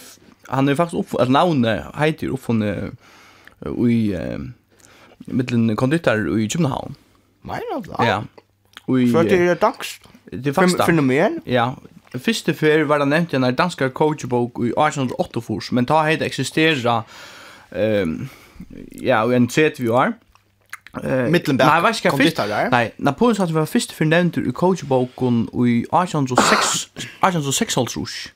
han 0.48 0.68
är 0.68 0.74
faktiskt 0.74 1.00
upp 1.00 1.20
eller 1.20 1.32
namnet 1.32 1.84
heter 1.98 2.26
uppfunne 2.26 2.90
i 3.88 4.16
mittlen 5.26 5.76
konditor 5.76 6.38
i 6.38 6.46
København. 6.46 6.96
Nei, 7.44 7.60
da. 7.88 8.04
Ja. 8.04 8.18
Og 8.86 9.08
For 9.12 9.22
det 9.22 9.40
er 9.40 9.54
dansk. 9.54 10.02
Det 10.32 10.46
er 10.46 10.52
faktisk 10.52 10.84
fenomen. 10.86 11.42
Ja. 11.46 11.70
Fyrste 12.16 12.54
før 12.54 12.84
var 12.84 12.98
det 12.98 13.08
nevnt 13.08 13.34
en 13.34 13.54
dansk 13.54 13.82
coachbok 13.94 14.58
i 14.60 14.72
1848, 14.76 15.72
men 15.72 15.86
ta 15.86 16.02
heit 16.04 16.22
eksisterer 16.22 17.02
um, 17.72 18.28
ja, 19.02 19.22
i 19.24 19.36
en 19.36 19.48
30 19.48 19.92
år. 19.92 20.12
Uh, 20.92 21.30
Mittelberg. 21.32 21.66
Nei, 21.66 21.80
vet 21.82 22.04
ikke 22.04 22.16
fyrst. 22.16 22.40
Nei, 22.70 22.90
Napoleon 22.98 23.38
sa 23.38 23.46
var 23.48 23.64
fyrste 23.64 23.96
for 23.96 24.04
nevnt 24.04 24.36
i 24.36 24.52
coachboken 24.52 25.46
i 25.64 25.80
1806, 25.88 26.90
1806 27.24 28.32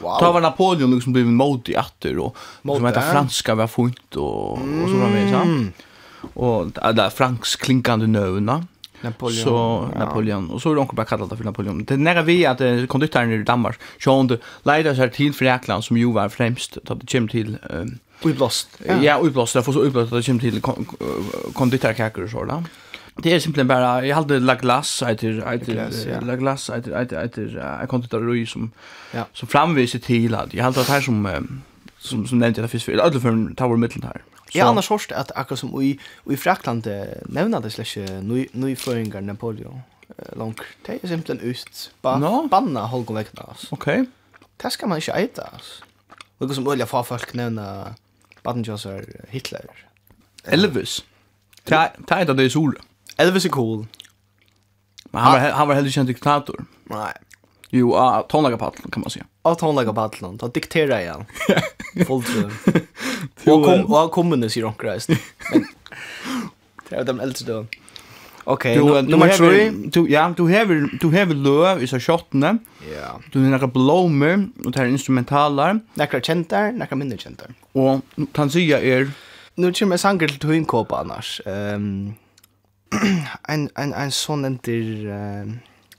Wow. 0.00 0.18
Ta 0.18 0.32
var 0.32 0.40
Napoleon 0.40 0.94
liksom 0.94 1.12
blivit 1.12 1.32
modig 1.32 1.76
atter 1.76 2.18
och 2.18 2.36
som 2.64 2.84
heter 2.84 3.00
franska 3.00 3.54
var 3.54 3.66
funt 3.66 4.16
og, 4.16 4.52
og 4.52 4.88
så 4.88 4.96
var 4.96 5.08
med 5.08 5.46
Mm 5.46 5.72
og 6.34 6.74
det 6.74 7.04
er 7.04 7.08
fransk 7.08 7.60
klinkande 7.64 8.06
nøvna. 8.06 8.60
Napoleon. 9.02 9.44
Så 9.44 9.90
ja. 9.92 9.98
Napoleon 9.98 10.50
och 10.50 10.62
så 10.62 10.70
är 10.70 10.74
de 10.74 10.88
bara 10.92 11.26
det 11.26 11.36
för 11.36 11.44
Napoleon. 11.44 11.84
Det 11.84 11.96
nära 11.96 12.22
vi 12.22 12.46
att 12.46 12.60
uh, 12.60 12.86
konduktören 12.86 13.32
i 13.32 13.42
Danmark 13.42 13.78
Sean 13.98 14.38
Leider 14.62 14.94
sig 14.94 15.10
till 15.10 15.32
för 15.32 15.80
som 15.80 15.96
ju 15.96 16.12
var 16.12 16.28
främst 16.28 16.76
att 16.76 17.00
det 17.00 17.18
kom 17.18 17.28
till 17.28 17.58
um, 17.70 17.98
Ublåst. 18.22 18.68
Ja, 18.86 19.02
ja 19.02 19.20
ublåst. 19.22 19.54
Det 19.54 19.62
får 19.62 19.72
så 19.72 19.82
ublåst 19.82 20.12
att 20.12 20.18
det 20.18 20.26
kommer 20.26 20.40
till 20.40 20.60
konditorkaker 21.52 22.24
och 22.24 22.30
sådär. 22.30 22.64
Det 23.22 23.32
är 23.32 23.40
simpelthen 23.40 23.68
bara, 23.68 24.06
jag 24.06 24.16
hade 24.16 24.40
la 24.40 24.54
glass, 24.54 25.02
eiter, 25.02 25.52
eiter, 25.52 26.20
la 26.20 26.36
glass, 26.36 26.70
eiter, 26.70 27.00
eiter, 27.00 27.22
eiter, 27.22 27.78
en 27.80 27.86
konditorrui 27.86 28.46
som, 28.46 28.70
ja. 29.12 29.24
som 29.32 29.48
framviser 29.48 29.98
till 29.98 30.34
att, 30.34 30.54
jag 30.54 30.64
hade 30.64 30.80
det 30.80 30.88
här 30.88 31.00
som, 31.00 31.28
som, 31.98 32.26
som 32.26 32.38
nämnde 32.38 32.60
jag 32.60 32.64
det 32.64 32.68
först 32.68 32.84
för, 32.84 32.92
eller 32.92 33.20
för 33.20 33.28
en 33.28 33.54
tower 33.54 33.76
mittlen 33.76 34.02
här. 34.02 34.22
Ja, 34.54 34.66
annars 34.68 34.88
hørst 34.90 35.12
at 35.12 35.32
akkurat 35.38 35.60
som 35.62 35.74
i, 35.82 35.92
i 36.30 36.36
Frakland 36.36 36.88
nevna 37.28 37.60
det 37.62 37.72
slags 37.72 37.96
nøyføringar 38.54 39.22
Napoleon 39.22 39.82
lang. 40.36 40.56
Det 40.86 40.98
er 41.02 41.08
simpelthen 41.08 41.50
ut. 41.50 41.92
Ba, 42.02 42.16
no. 42.18 42.48
Banna 42.48 42.80
holgen 42.90 43.16
Vekna, 43.16 43.46
altså. 43.48 43.68
Ok. 43.72 43.86
Det 44.62 44.72
skal 44.72 44.88
man 44.88 44.98
ikke 44.98 45.16
äta 45.16 45.46
altså. 45.52 45.82
Lukas 46.40 46.56
som 46.56 46.68
øyla 46.68 46.84
fa 46.84 47.02
folk 47.02 47.34
nevna 47.34 47.94
Badenjosser 48.44 49.04
Hitler. 49.28 49.66
Elvis. 50.44 51.04
Det 51.68 51.76
er 51.76 52.22
et 52.22 52.28
av 52.28 52.36
det 52.36 52.46
i 52.48 52.52
sol. 52.52 52.76
Elvis 53.18 53.46
er 53.46 53.52
cool. 53.52 53.86
Men 55.12 55.22
han 55.22 55.32
var, 55.32 55.50
han 55.50 55.68
var 55.68 55.74
heller 55.74 55.90
ikke 55.90 56.06
diktator. 56.12 56.64
Nei. 56.90 57.12
Jo, 57.70 57.94
av 57.94 58.22
tonlagarpaddeln 58.22 58.90
kan 58.90 59.00
man 59.00 59.10
säga. 59.10 59.24
Av 59.42 59.54
tonlagarpaddeln, 59.54 60.36
då 60.36 60.48
dikterar 60.48 61.00
jag. 61.00 61.24
Fullt 62.06 62.26
så. 62.28 62.50
Och 63.52 63.64
kom, 63.64 63.94
och 63.94 64.10
kommer 64.10 64.36
sig 64.48 64.62
rock 64.62 64.84
Men 65.52 65.66
Det 66.88 66.96
är 66.96 67.04
de 67.04 67.20
äldre 67.20 67.52
då. 67.54 67.66
Okej, 68.44 68.76
Du 68.76 68.82
nummer 69.02 69.28
3. 69.28 69.70
Du 69.70 70.10
ja, 70.10 70.34
du 70.36 70.42
har 70.42 70.98
du 71.00 71.06
har 71.06 71.26
löv 71.26 71.82
i 71.82 71.86
så 71.86 72.00
skottne. 72.00 72.58
Ja. 72.94 73.20
Du 73.32 73.42
har 73.42 73.50
några 73.50 73.66
blommor 73.66 74.48
och 74.64 74.70
det 74.72 74.78
här 74.78 74.86
instrumentalar. 74.86 75.80
Några 75.94 76.20
käntar, 76.20 76.72
några 76.72 76.96
mindre 76.96 77.18
käntar. 77.18 77.48
Och 77.72 78.00
kan 78.32 78.50
säga 78.50 78.80
er 78.82 79.10
Nu 79.54 79.72
kommer 79.72 79.92
jag 79.92 80.00
sanger 80.00 80.28
till 80.28 80.38
Twin 80.38 80.64
annars. 80.92 81.40
Um, 81.44 82.14
en 83.48 83.70
en 83.74 83.92
en 83.92 84.10
sån 84.10 84.44
där 84.44 85.06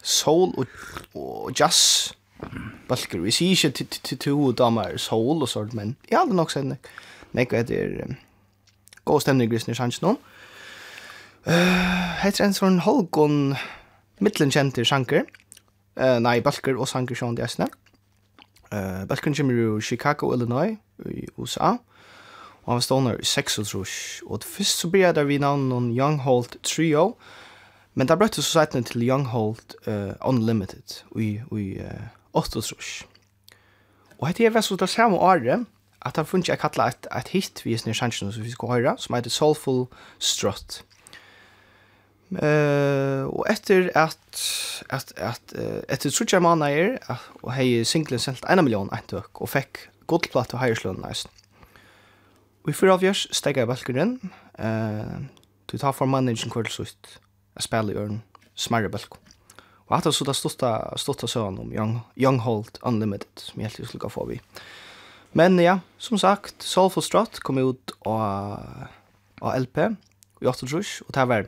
soul 0.04 0.54
og, 0.58 0.68
og 1.16 1.52
jazz 1.60 2.14
balker. 2.88 3.22
Vi 3.22 3.32
sier 3.32 3.70
ikke 3.70 3.86
til 3.86 4.18
to 4.18 4.52
damer 4.52 4.98
soul 4.98 5.42
og 5.42 5.50
sånt, 5.50 5.74
men 5.74 5.96
jeg 6.10 6.20
hadde 6.20 6.36
nok 6.36 6.52
sett 6.52 6.66
nek. 6.66 6.92
Nek 7.34 7.54
är 7.54 7.72
er 7.72 8.16
god 9.06 9.22
stemning 9.22 9.52
i 9.52 9.56
grisner 9.56 9.72
i 9.72 9.76
sjansen. 9.76 10.18
Heter 12.22 12.46
en 12.46 12.54
sånn 12.54 12.80
Holgon 12.80 13.56
midtlenkjenter 14.20 14.84
sjanker. 14.86 15.24
Uh, 15.98 16.20
nei, 16.20 16.40
balker 16.42 16.78
og 16.78 16.88
sjanker 16.88 17.16
sånn 17.16 17.36
de 17.36 17.44
æsne. 17.44 17.68
Uh, 18.72 19.08
balken 19.08 19.34
kommer 19.34 19.54
jo 19.54 19.80
Chicago, 19.80 20.34
Illinois 20.34 20.78
i 21.06 21.26
USA. 21.38 21.78
Og 22.62 22.68
han 22.70 22.78
var 22.78 22.86
stående 22.86 23.16
i 23.20 23.26
6 23.26 23.60
og 23.60 23.68
trus. 23.68 23.96
Og 24.28 24.44
først 24.44 24.84
så 24.84 24.90
blir 24.90 25.08
jeg 25.08 25.16
der 25.16 25.26
vi 25.26 25.40
navn 25.42 25.70
noen 25.70 25.90
Young 25.98 26.22
Holt 26.22 26.60
Trio. 26.64 27.02
Og 27.02 27.18
Men 27.94 28.08
det 28.08 28.18
brøtte 28.20 28.42
så 28.42 28.60
seitene 28.60 28.88
til 28.88 29.04
Younghold 29.04 29.76
uh, 29.88 30.14
Unlimited 30.28 31.02
i, 31.20 31.42
i 31.52 31.68
uh, 31.80 32.08
Åttosrush. 32.34 33.04
Og 34.20 34.28
hette 34.30 34.46
er 34.46 34.62
så 34.62 34.76
det 34.80 34.90
samme 34.90 35.18
året 35.18 35.66
at 36.02 36.16
han 36.18 36.26
funnet 36.26 36.50
jeg 36.50 36.60
kalla 36.62 36.88
et, 36.90 37.08
et 37.18 37.28
hit 37.34 37.62
vi 37.66 37.74
er 37.74 37.82
snir 37.82 37.98
sannsyn 37.98 38.32
som 38.34 38.46
vi 38.46 38.54
skal 38.54 38.72
høre, 38.72 38.96
som 38.98 39.16
heter 39.16 39.34
Soulful 39.34 39.86
Strut. 40.20 40.82
Uh, 42.32 43.28
og 43.28 43.44
etter 43.52 43.90
at 43.96 44.42
at 44.90 45.12
at 45.18 45.54
uh, 45.60 45.82
etter 45.92 46.14
trutja 46.16 46.40
manager 46.40 46.96
uh, 47.10 47.26
og 47.44 47.52
hei 47.58 47.84
singlen 47.84 48.24
selt 48.24 48.46
1 48.48 48.64
million 48.64 48.90
eintøk 48.96 49.42
og 49.42 49.52
fekk 49.52 49.82
godplatt 50.08 50.54
og 50.56 50.62
heiersløn 50.64 51.02
næst. 51.04 51.28
Og 52.64 52.72
i 52.72 52.78
fyrre 52.78 52.96
avgjørs 52.96 53.26
steg 53.36 53.60
jeg 53.60 53.68
balkeren, 53.68 54.16
uh, 54.64 55.20
du 55.68 55.78
tar 55.78 55.92
for 55.92 56.08
manageren 56.08 56.54
kveld 56.54 56.72
sutt 56.72 57.20
jeg 57.58 57.68
spiller 57.68 57.96
i 57.96 58.02
øren, 58.04 58.22
smarre 58.56 58.92
bølg. 58.92 59.18
Og 59.88 59.98
hatt 59.98 60.08
så 60.16 60.24
da 60.24 60.34
stått 60.36 60.64
stått 61.02 61.26
søren 61.28 61.60
om 61.60 61.74
Young, 61.76 61.98
Young 62.16 62.40
Hold 62.46 62.80
Unlimited, 62.88 63.32
som 63.44 63.60
jeg 63.60 63.74
helt 63.74 63.90
skulle 63.90 64.12
få 64.12 64.24
vi. 64.30 64.40
Men 65.36 65.60
ja, 65.60 65.80
som 66.00 66.20
sagt, 66.20 66.64
Soulful 66.64 67.04
Strut 67.04 67.40
kom 67.44 67.60
ut 67.60 67.92
av, 68.08 68.88
av 69.42 69.60
LP 69.60 69.78
i 70.42 70.48
8 70.48 70.68
trus, 70.68 70.98
og 71.06 71.14
det 71.16 71.28
var, 71.28 71.48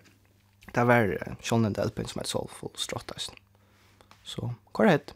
det 0.76 0.86
var 0.88 1.12
uh, 1.12 1.34
sjålnende 1.44 1.88
LP 1.88 2.04
som 2.12 2.24
er 2.24 2.30
Soulful 2.30 2.72
Strut. 2.80 3.16
Så, 4.24 4.52
hva 4.72 4.88
er 4.88 4.92
det? 4.92 5.16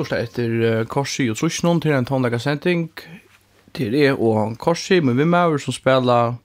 lort 0.00 0.14
etter 0.16 0.52
uh, 0.64 0.84
Korsi 0.88 1.28
og 1.30 1.36
Trusjnon 1.36 1.80
til 1.82 1.92
en 1.92 2.06
tonleikasenting 2.08 2.88
til 3.76 3.92
det 3.92 4.14
og 4.16 4.56
Korsi 4.58 5.00
med 5.04 5.18
vimmaver 5.20 5.60
som 5.60 5.76
spela 5.76 6.36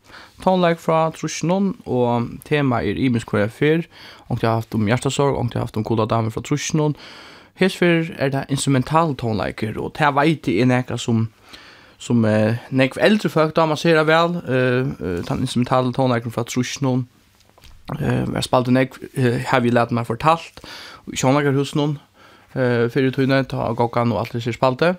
tonleik 0.44 0.82
fra 0.84 1.08
Trusjnon, 1.16 1.72
og 1.86 2.28
tema 2.46 2.82
er 2.84 3.00
imisk 3.00 3.32
hver 3.32 3.48
fyr 3.48 3.86
og 4.28 4.42
jeg 4.42 4.50
har 4.50 4.60
haft 4.60 4.76
om 4.76 4.86
hjertesorg 4.90 5.38
og 5.38 5.48
jeg 5.54 5.60
har 5.60 5.70
haft 5.70 5.80
om 5.80 5.88
kola 5.88 6.06
damer 6.06 6.34
fra 6.34 6.44
Trusjnon. 6.44 6.96
Hesfer 7.56 8.12
er 8.20 8.34
det 8.34 8.46
instrumental 8.50 9.16
tonleiker 9.16 9.80
og 9.80 9.96
det 9.98 10.12
veit 10.16 10.52
i 10.52 10.64
nekka 10.66 11.00
som 11.00 11.30
som 11.98 12.26
uh, 12.28 12.58
nekv 12.76 13.00
eldre 13.00 13.30
folk 13.32 13.56
da 13.56 13.66
man 13.66 13.80
ser 13.80 13.96
det 13.96 14.08
vel 14.10 14.36
uh, 14.36 14.84
uh, 15.00 15.22
den 15.24 15.46
instrumentale 15.46 15.94
tonleikeren 15.96 16.34
fra 16.36 16.44
Trusjnån 16.44 17.06
uh, 17.96 18.26
jeg 18.36 18.44
spalte 18.44 18.76
nekv 18.76 19.00
uh, 19.16 19.40
har 19.48 19.64
vi 19.64 19.72
lært 19.72 19.96
meg 19.96 20.06
fortalt 20.10 20.60
i 21.08 21.16
Sjånagerhusen 21.16 21.96
eh 22.56 22.90
för 22.90 23.04
utrymme 23.04 23.44
ta 23.44 23.74
gokkan 23.74 24.12
och 24.12 24.20
allt 24.20 24.32
det 24.32 24.54
spalte. 24.54 24.96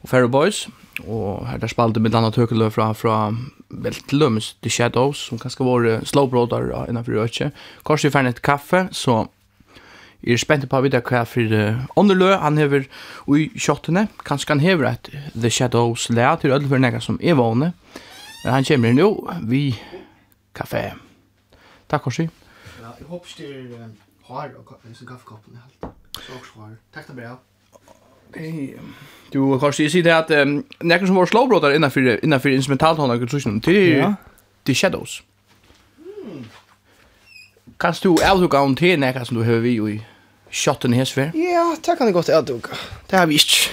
Og 0.00 0.08
Fair 0.08 0.26
Boys 0.26 0.68
og 1.06 1.46
här 1.46 1.58
där 1.58 1.68
spalte 1.68 2.00
med 2.00 2.14
annat 2.14 2.36
høkulø 2.36 2.70
från 2.70 2.94
från 2.94 3.52
Belt 3.68 4.12
Lums 4.12 4.56
The 4.62 4.70
Shadows 4.70 5.18
som 5.18 5.38
kanske 5.38 5.64
var 5.64 6.04
slow 6.04 6.30
brother 6.30 6.88
innan 6.88 7.04
för 7.04 7.12
öche. 7.12 7.50
Kanskje 7.84 8.10
fan 8.10 8.26
ett 8.26 8.42
kaffe 8.42 8.88
så 8.92 9.28
Jeg 10.22 10.32
er 10.32 10.40
spent 10.42 10.64
på 10.68 10.78
å 10.78 10.82
vite 10.82 10.98
hva 10.98 11.20
for 11.24 12.38
han 12.42 12.58
hever 12.58 12.88
i 13.36 13.44
kjottene, 13.54 14.08
kanskje 14.24 14.50
han 14.50 14.60
hever 14.60 14.84
et 14.84 15.10
The 15.40 15.50
Shadows 15.50 16.08
lea 16.10 16.36
til 16.36 16.50
ødel 16.50 16.68
for 16.68 16.78
nega 16.78 17.00
som 17.00 17.20
er 17.22 17.34
vågne. 17.34 17.72
Men 18.44 18.52
han 18.52 18.64
kommer 18.64 18.92
nå, 18.92 19.30
vi 19.46 19.78
kaffe. 20.54 20.94
Takk, 21.88 22.02
Korsi. 22.02 22.28
Ja, 22.82 22.90
jeg 22.98 23.06
håper 23.06 23.28
styrer 23.28 23.88
har 24.28 24.50
og 24.58 24.66
kaffekoppen 25.06 25.54
i 25.54 25.62
halvt. 25.62 25.97
Tack 26.94 27.06
så 27.06 27.12
bra. 27.12 27.40
Hej. 28.34 28.76
Du 29.30 29.38
har 29.38 29.80
ju 29.80 29.90
sett 29.90 30.06
att 30.06 30.28
näkar 30.78 31.06
som 31.06 31.14
var 31.14 31.26
slowbrotar 31.26 31.70
innanför 31.74 32.24
innanför 32.24 32.48
instrumentalt 32.48 32.98
hon 32.98 33.10
har 33.10 33.16
kunnat 33.16 33.64
till 33.64 34.14
The 34.64 34.74
shadows. 34.74 35.22
Kan 37.76 37.94
du 38.02 38.08
avduka 38.08 38.60
om 38.60 38.76
till 38.76 39.00
näkar 39.00 39.24
som 39.24 39.36
du 39.36 39.42
hör 39.44 39.58
vi 39.58 39.70
i 39.70 40.04
shotten 40.50 40.92
här 40.92 41.04
svär? 41.04 41.32
Ja, 41.34 41.76
det 41.84 41.96
kan 41.96 42.06
det 42.06 42.12
gott 42.12 42.28
avduka. 42.28 42.68
Det 43.06 43.16
har 43.16 43.26
vi 43.26 43.34
inte. 43.34 43.70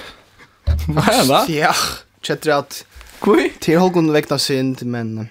Vad 0.87 1.27
va? 1.27 1.45
Ja, 1.47 1.73
chatter 2.21 2.51
att 2.51 2.85
Kvi? 3.19 3.49
Till 3.59 3.77
Holgun 3.79 4.11
väckna 4.11 4.37
synd, 4.37 4.85
men... 4.85 5.27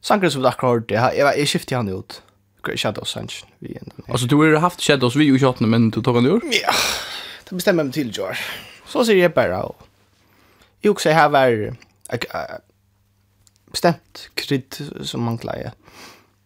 Sankres 0.00 0.32
som 0.32 0.42
vi 0.42 0.48
akkurat 0.48 0.72
hørte, 0.72 0.94
jeg 1.36 1.48
skiftet 1.48 1.76
han 1.76 1.88
ut 1.88 2.22
brukar 2.68 2.76
Shadows 2.76 3.10
sen 3.10 3.28
vi 3.58 3.78
ändå. 3.80 4.12
Alltså 4.12 4.26
du 4.26 4.36
har 4.36 4.60
haft 4.60 4.80
Shadows 4.80 5.16
vi 5.16 5.34
i 5.34 5.38
shotna 5.38 5.66
men 5.66 5.90
du 5.90 6.02
tog 6.02 6.14
han 6.14 6.26
ur? 6.26 6.40
Ja. 6.44 6.72
Det 7.48 7.54
bestämmer 7.54 7.84
mig 7.84 7.92
till 7.92 8.18
Jar. 8.18 8.38
Så 8.86 9.04
ser 9.04 9.14
det 9.14 9.34
bara. 9.34 9.72
Jag 10.80 10.90
också 10.90 11.10
här 11.10 11.28
var 11.28 11.76
bestämt 13.70 14.30
krydd 14.34 14.74
som 15.02 15.22
man 15.22 15.38
klarar. 15.38 15.72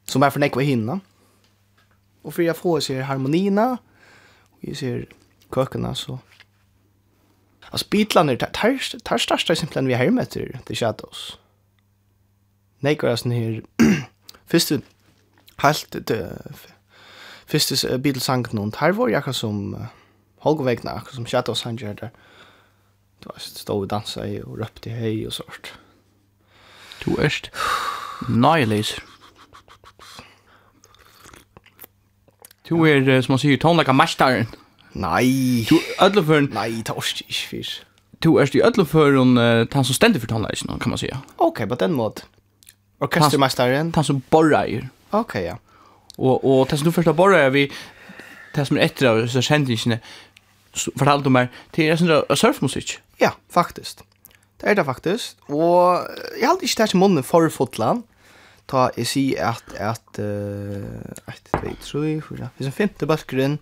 Som 0.04 0.22
är 0.22 0.30
för 0.30 0.40
nekva 0.40 0.62
hinna. 0.62 1.00
Och 2.22 2.34
för 2.34 2.42
jag 2.42 2.56
får 2.56 2.80
se 2.80 3.00
harmonina 3.00 3.78
och 4.50 4.58
jag 4.60 4.76
ser 4.76 5.06
kökarna 5.54 5.94
så 5.94 6.18
Alltså 7.70 7.86
bitlarna 7.90 8.36
tar 8.36 8.98
tar 9.04 9.18
största 9.18 9.54
simpelthen 9.54 9.86
vi 9.86 9.94
här 9.94 10.10
möter 10.10 10.60
The 10.66 10.74
Shadows. 10.74 11.38
Nej, 12.78 12.94
går 12.94 13.16
sån 13.16 13.32
här. 13.32 13.62
Först 14.46 14.72
helt 15.62 15.96
det 16.08 16.22
første 17.46 17.98
Beatles-sang 17.98 18.46
noen. 18.52 18.74
Her 18.78 18.94
var 18.96 19.08
jeg 19.08 19.22
akkurat 19.22 19.38
som 19.38 19.76
Holgevegna, 20.42 20.96
akkurat 20.98 21.14
som 21.14 21.26
Shadow 21.26 21.54
Sanger 21.54 21.94
der. 21.98 22.10
Du 23.22 23.30
var 23.30 23.38
stå 23.38 23.78
og 23.78 23.90
dansa 23.90 24.26
i 24.26 24.40
og 24.42 24.58
røpte 24.58 24.90
i 24.90 24.96
hei 24.98 25.26
og 25.26 25.32
sånt. 25.32 25.72
Du 27.04 27.14
erst 27.18 27.50
Nihilis. 28.28 28.96
Du 32.68 32.84
er, 32.86 33.20
som 33.22 33.34
man 33.34 33.40
sier, 33.42 33.58
tonlaka 33.60 33.92
mestaren. 33.92 34.46
Nei. 34.94 35.66
Du, 35.68 35.78
ødleføren. 36.02 36.50
Nei, 36.54 36.82
ta 36.86 36.94
orst 36.96 37.20
ikke 37.26 37.48
fyr. 37.50 37.72
Du 38.22 38.38
erst 38.38 38.54
i 38.54 38.62
en 38.62 39.38
uh, 39.38 39.66
han 39.72 39.84
som 39.84 39.94
stender 39.94 40.20
for 40.20 40.30
tonleisen, 40.30 40.70
kan 40.78 40.90
man 40.90 40.98
sier. 40.98 41.18
Ok, 41.38 41.66
på 41.68 41.74
den 41.74 41.92
måten. 41.92 42.28
Orkestermestaren. 43.00 43.92
Han 43.94 44.04
som 44.04 44.22
borreier. 44.30 44.88
Ok, 45.12 45.34
ja. 45.34 45.58
Og, 46.18 46.44
og 46.44 46.70
det 46.70 46.78
som 46.78 46.84
du 46.84 46.92
första 46.92 47.12
bara 47.12 47.40
är 47.40 47.50
vi 47.50 47.70
det 48.54 48.66
som 48.66 48.76
är 48.76 48.80
ett 48.80 49.02
av 49.02 49.26
så 49.26 49.42
sändningarna 49.42 49.98
fortalte 50.72 51.24
du 51.24 51.32
meg, 51.32 51.52
til 51.74 51.90
er 51.90 52.00
sånn 52.00 52.38
surfmusikk. 52.38 52.96
Ja, 53.20 53.34
faktisk. 53.52 54.02
Det 54.60 54.70
er 54.70 54.78
det 54.78 54.86
faktisk. 54.86 55.36
Og 55.52 56.06
jeg 56.38 56.48
har 56.48 56.60
ikke 56.62 56.78
tært 56.80 56.94
i 56.94 57.00
munnen 57.00 57.26
for 57.26 57.48
fotland. 57.52 58.04
Ta, 58.70 58.88
jeg 58.96 59.08
si 59.10 59.24
at, 59.36 59.64
at, 59.76 60.20
uh, 60.22 61.02
et, 61.28 61.40
tve, 61.50 61.74
tre, 61.82 62.12
fyra, 62.24 62.52
hvis 62.56 62.70
en 62.70 62.76
femte 62.76 63.08
balkgrunn 63.10 63.58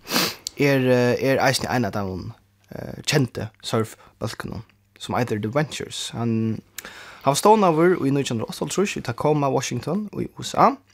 er, 0.61 0.85
er 1.17 1.41
eisen 1.41 1.65
en 1.67 1.87
av 1.89 1.95
dem 1.95 2.29
uh, 2.29 2.99
kjente 3.01 3.49
surfbalkgrunnen, 3.65 4.61
som 5.01 5.17
heter 5.17 5.41
The 5.41 5.51
Ventures. 5.51 6.11
Han, 6.15 6.61
han 7.25 7.33
var 7.33 7.39
stående 7.41 7.73
over 7.73 7.97
i 7.97 8.13
1908, 8.13 8.69
tror 8.69 8.85
jeg, 8.85 8.93
til 8.93 9.07
Tacoma, 9.09 9.49
Washington, 9.51 10.05
i 10.21 10.29
USA. 10.37 10.69
Og 10.69 10.90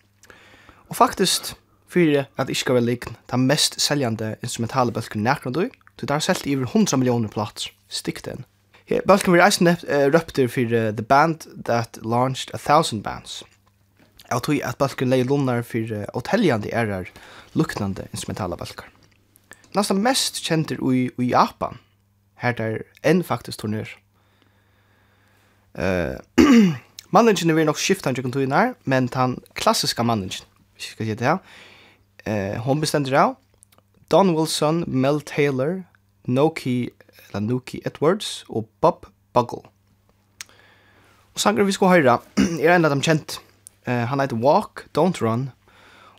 Og 0.90 0.96
faktisk, 0.96 1.56
fyrir 1.88 2.28
at 2.38 2.50
ikke 2.50 2.76
var 2.76 2.84
likn, 2.84 3.16
det 3.32 3.40
mest 3.40 3.80
seljande 3.82 4.36
instrumentale 4.44 4.92
bølken 4.92 5.24
nærkron 5.24 5.54
du, 5.54 5.68
du 6.02 6.06
der 6.06 6.20
selt 6.20 6.46
i 6.46 6.56
over 6.56 6.66
100 6.66 6.98
millioner 6.98 7.30
plats, 7.30 7.72
stikk 7.90 8.24
den. 8.26 8.46
Her, 8.86 9.02
bølken 9.08 9.34
var 9.34 9.46
eisen 9.46 9.68
uh, 9.68 10.08
røpter 10.14 10.48
fyrir 10.48 10.90
uh, 10.90 10.96
The 10.96 11.04
Band 11.04 11.48
That 11.66 12.00
Launched 12.04 12.54
A 12.54 12.58
Thousand 12.58 13.04
Bands. 13.04 13.44
Jeg 14.32 14.42
tror 14.44 14.64
at 14.64 14.78
bølken 14.78 15.10
leie 15.10 15.28
lunnar 15.28 15.62
fyrir 15.62 15.92
uh, 16.02 16.06
hotelljande 16.14 16.72
erar 16.72 17.12
luknande 17.54 18.08
instrumentale 18.14 18.58
bølker. 18.58 18.88
Nasta 19.76 19.94
mest 19.94 20.40
kjenter 20.44 20.80
ui, 20.80 21.10
ui 21.20 21.32
Japan, 21.32 21.80
her 22.40 22.56
der 22.56 22.84
enn 23.04 23.24
faktisk 23.24 23.60
turner. 23.60 23.92
Uh, 25.76 26.16
Manningen 27.16 27.50
er 27.50 27.68
nok 27.68 27.80
skiftan 27.80 28.16
tjekkontøynar, 28.16 28.74
men 28.84 29.08
den 29.08 29.38
klassiska 29.56 30.04
manningen, 30.04 30.44
hvis 30.78 30.92
vi 30.92 30.94
skal 30.94 31.10
si 31.10 31.18
det 31.18 31.28
her. 31.28 31.42
Eh, 32.28 32.58
hon 32.62 32.82
bestemte 32.82 33.12
det 33.12 33.26
Don 34.12 34.36
Wilson, 34.36 34.84
Mel 34.88 35.22
Taylor, 35.22 35.84
Noki, 36.26 36.90
eller 37.28 37.40
Noki 37.40 37.82
Edwards 37.86 38.46
og 38.50 38.70
Bob 38.82 39.06
Buggle. 39.34 39.66
Og 41.34 41.42
sanger 41.42 41.68
vi 41.68 41.76
skal 41.76 41.92
høre 41.92 42.20
er 42.64 42.76
en 42.76 42.88
av 42.88 42.94
dem 42.94 43.04
kjent. 43.04 43.40
Eh, 43.86 44.06
han 44.08 44.20
heter 44.24 44.40
Walk, 44.40 44.88
Don't 44.98 45.20
Run. 45.22 45.50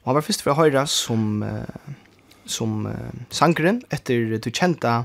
Og 0.03 0.11
han 0.11 0.19
var 0.19 0.27
først 0.27 0.45
for 0.45 0.53
å 0.53 0.61
høre 0.61 0.85
som, 0.87 1.43
eh, 1.43 1.95
som 2.47 2.87
eh, 2.87 3.25
sangeren 3.31 3.83
etter 3.91 4.37
du 4.37 4.51
kjente 4.51 5.05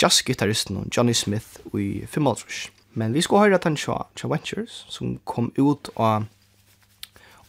jazzgitarristen 0.00 0.86
Johnny 0.94 1.12
Smith 1.14 1.58
i 1.74 2.06
Fimmalsrush. 2.06 2.70
Men 2.94 3.14
vi 3.14 3.22
skal 3.22 3.44
høre 3.44 3.58
at 3.58 3.66
han 3.66 3.78
tja, 3.78 4.04
Ventures 4.22 4.84
som 4.88 5.18
kom 5.26 5.52
ut 5.58 5.90
av, 5.96 6.30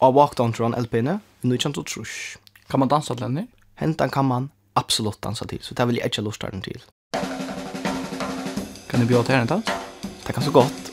av 0.02 0.18
Walk, 0.18 0.36
Don't 0.38 0.60
Run 0.60 0.78
LP-ene 0.78 1.20
i 1.44 1.58
kjent 1.58 1.80
og 1.82 1.88
trus. 1.90 2.38
Kan 2.70 2.80
man 2.80 2.90
dansa 2.90 3.16
til 3.16 3.26
henne? 3.26 3.48
Hentan 3.82 4.14
kan 4.14 4.26
man 4.26 4.52
absolutt 4.76 5.22
dansa 5.24 5.46
til, 5.50 5.60
så 5.62 5.74
det 5.74 5.88
vil 5.88 5.98
jeg 5.98 6.06
ikke 6.12 6.22
lusta 6.22 6.52
den 6.54 6.62
til. 6.62 6.82
Kan 8.90 9.02
du 9.02 9.08
bjøre 9.08 9.24
til 9.24 9.36
henne 9.36 9.50
dans? 9.50 9.66
Det 10.28 10.36
kan 10.36 10.44
så 10.44 10.52
godt. 10.52 10.91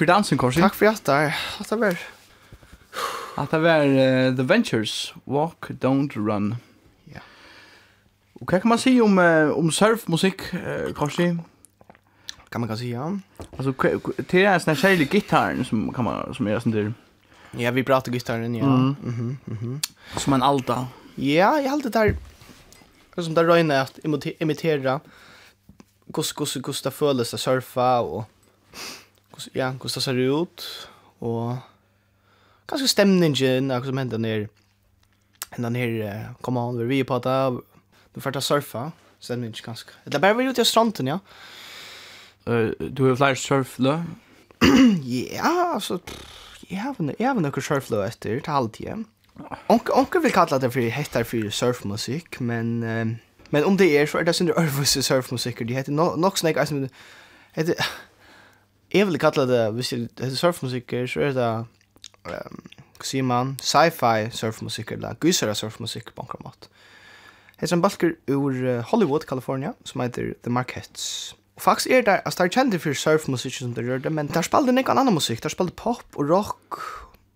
för 0.00 0.06
dansen 0.06 0.38
Korsi. 0.38 0.60
Tack 0.60 0.74
för 0.74 0.86
att 0.86 1.04
där. 1.04 1.36
Att 1.58 1.68
det. 1.68 1.96
Att 3.34 3.50
det 3.50 3.58
var 3.58 3.86
uh, 3.86 4.36
The 4.36 4.42
Ventures 4.42 5.14
Walk 5.24 5.68
Don't 5.68 6.12
Run. 6.14 6.56
Ja. 7.04 7.12
Yeah. 7.12 7.22
Och 8.32 8.48
kan 8.48 8.60
man 8.64 8.78
se 8.78 9.00
om 9.00 9.18
uh, 9.18 9.50
om 9.50 9.72
surfmusik 9.72 10.54
uh, 10.54 10.92
Korsi? 10.92 11.36
Kan 12.48 12.60
man 12.60 12.68
kan 12.68 12.78
säga. 12.78 13.20
Alltså 13.56 13.74
det 14.16 14.44
är 14.44 14.54
en 14.54 14.60
sån 14.60 14.74
här 14.74 15.64
som 15.64 15.92
kan 15.92 16.04
man 16.04 16.34
som 16.34 16.46
är 16.46 16.58
sån 16.58 16.72
där. 16.72 16.94
Ja, 17.50 17.70
vi 17.70 17.84
pratar 17.84 18.12
gitarren 18.12 18.54
ja. 18.54 18.66
Mhm. 18.66 19.38
Mhm. 19.44 19.80
Som 20.16 20.32
en 20.32 20.42
alta. 20.42 20.86
Ja, 21.14 21.60
jag 21.60 21.70
hade 21.70 21.88
där 21.88 22.16
som 23.16 23.34
där 23.34 23.44
röjna 23.44 23.80
att 23.80 23.98
imitera 24.38 25.00
kus 26.14 26.32
kus 26.32 26.52
det 26.82 26.90
føles 26.90 26.92
fölelse 26.94 27.38
surfa 27.38 28.00
och 28.00 28.24
ja, 29.54 29.70
hvordan 29.72 29.94
det 29.94 30.02
ser 30.04 30.20
ut, 30.30 30.66
og 31.20 31.58
ganske 32.70 32.88
stemningen 32.90 33.70
hva 33.70 33.80
som 33.84 34.00
hender 34.00 34.22
nere, 34.22 34.48
hender 35.54 35.74
nere, 35.74 36.10
kom 36.44 36.58
an, 36.60 36.80
vi 36.88 37.02
er 37.02 37.08
på 37.08 37.20
det, 37.24 37.38
du 38.14 38.20
får 38.22 38.36
ta 38.36 38.42
surfa, 38.44 38.90
stemningen 39.20 39.64
ganske. 39.64 39.96
Det 40.06 40.18
er 40.18 40.24
bare 40.24 40.38
vi 40.38 40.46
er 40.46 40.54
ute 40.54 40.64
i 40.64 40.68
stranden, 40.68 41.12
ja. 41.14 41.20
Uh, 42.48 42.72
du 42.78 43.04
har 43.06 43.18
flere 43.20 43.36
surflø? 43.36 43.98
ja, 45.36 45.74
altså, 45.74 46.00
jeg 46.70 46.80
har, 46.80 46.94
jeg 47.18 47.26
har 47.26 47.36
noen 47.36 47.64
surfløy 47.64 48.04
etter, 48.06 48.40
til 48.40 48.54
halvtiden. 48.54 49.08
Onke, 49.72 49.92
onke 49.96 50.20
vil 50.20 50.32
kalla 50.34 50.58
det 50.60 50.68
for 50.72 50.94
hettar 50.98 51.28
for 51.28 51.52
surfmusikk, 51.54 52.40
men... 52.40 52.78
Uh, 52.84 53.18
Men 53.50 53.64
om 53.64 53.76
det 53.76 53.98
er, 53.98 54.06
så 54.06 54.20
er 54.20 54.26
det 54.26 54.36
sånn 54.38 54.52
ørvus 54.54 54.94
surfmusikk, 55.02 55.64
De 55.66 55.74
heter 55.74 55.92
nok 55.92 56.38
snakk, 56.38 56.56
altså, 56.56 56.86
heter, 57.56 57.74
Jeg 58.92 59.06
vil 59.06 59.18
kalla 59.18 59.46
det, 59.46 59.72
hvis 59.74 59.92
jeg 59.92 60.08
heter 60.18 60.36
surfmusikker, 60.36 61.06
så 61.06 61.20
er 61.20 61.34
det, 61.36 61.50
um, 62.26 62.62
hva 62.98 63.06
sier 63.06 63.26
man, 63.26 63.52
sci-fi 63.62 64.30
surfmusikker, 64.34 64.98
eller 64.98 65.18
gysere 65.22 65.54
surfmusikker 65.54 66.16
på 66.16 66.26
en 66.26 66.44
måte. 66.44 66.70
Heter 67.60 67.76
en 67.76 67.82
balker 67.82 68.16
ur 68.28 68.80
Hollywood, 68.90 69.28
California, 69.28 69.72
som 69.84 70.00
heter 70.00 70.32
The 70.42 70.50
Marquettes. 70.50 71.36
Og 71.56 71.62
faktisk 71.62 71.90
er 71.90 72.00
det, 72.00 72.20
altså 72.24 72.42
det 72.42 72.48
er 72.48 72.54
kjent 72.56 72.80
for 72.82 72.96
surfmusikk 72.96 73.54
som 73.54 73.74
det 73.74 73.84
gjør 73.84 73.98
det, 73.98 74.12
men 74.12 74.28
der 74.28 74.42
spiller 74.42 74.72
det 74.72 74.82
ikke 74.82 74.96
annan 74.96 75.14
musikk, 75.14 75.42
der 75.42 75.52
spiller 75.52 75.72
pop 75.76 76.04
og 76.16 76.30
rock, 76.30 76.80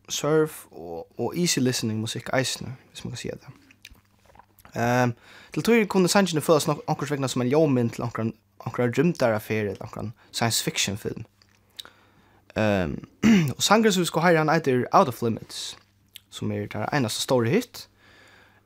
surf 0.08 0.64
og, 0.72 1.06
og 1.20 1.36
easy 1.36 1.58
listening 1.58 2.00
musikk 2.00 2.30
eisne, 2.34 2.74
hvis 2.90 3.04
man 3.04 3.12
kan 3.12 3.18
si 3.20 3.28
det. 3.28 3.52
Um, 4.74 5.12
til 5.54 5.62
tog 5.62 5.88
kunne 5.88 6.08
sannsynlig 6.08 6.42
føles 6.42 6.66
nok 6.66 6.80
akkurat 6.88 7.10
vegna 7.10 7.28
som 7.28 7.44
en 7.44 7.52
jominn 7.52 7.90
til 7.90 8.02
akkurat 8.02 8.32
akkurat 8.66 8.98
rymdar 8.98 9.40
eller 9.50 9.76
akkurat 9.80 10.10
science 10.32 10.64
fiction 10.64 10.96
film. 10.96 11.24
Ehm 12.56 12.98
um, 13.24 13.50
og 13.56 13.62
sangen 13.62 13.92
som 13.92 14.00
vi 14.00 14.06
skal 14.06 14.22
høre 14.22 14.38
han 14.38 14.48
heter 14.52 14.84
Out 14.92 15.08
of 15.08 15.22
Limits 15.22 15.76
som 16.34 16.52
er 16.52 16.66
det 16.66 16.86
eneste 16.92 17.22
store 17.22 17.50
hit. 17.50 17.88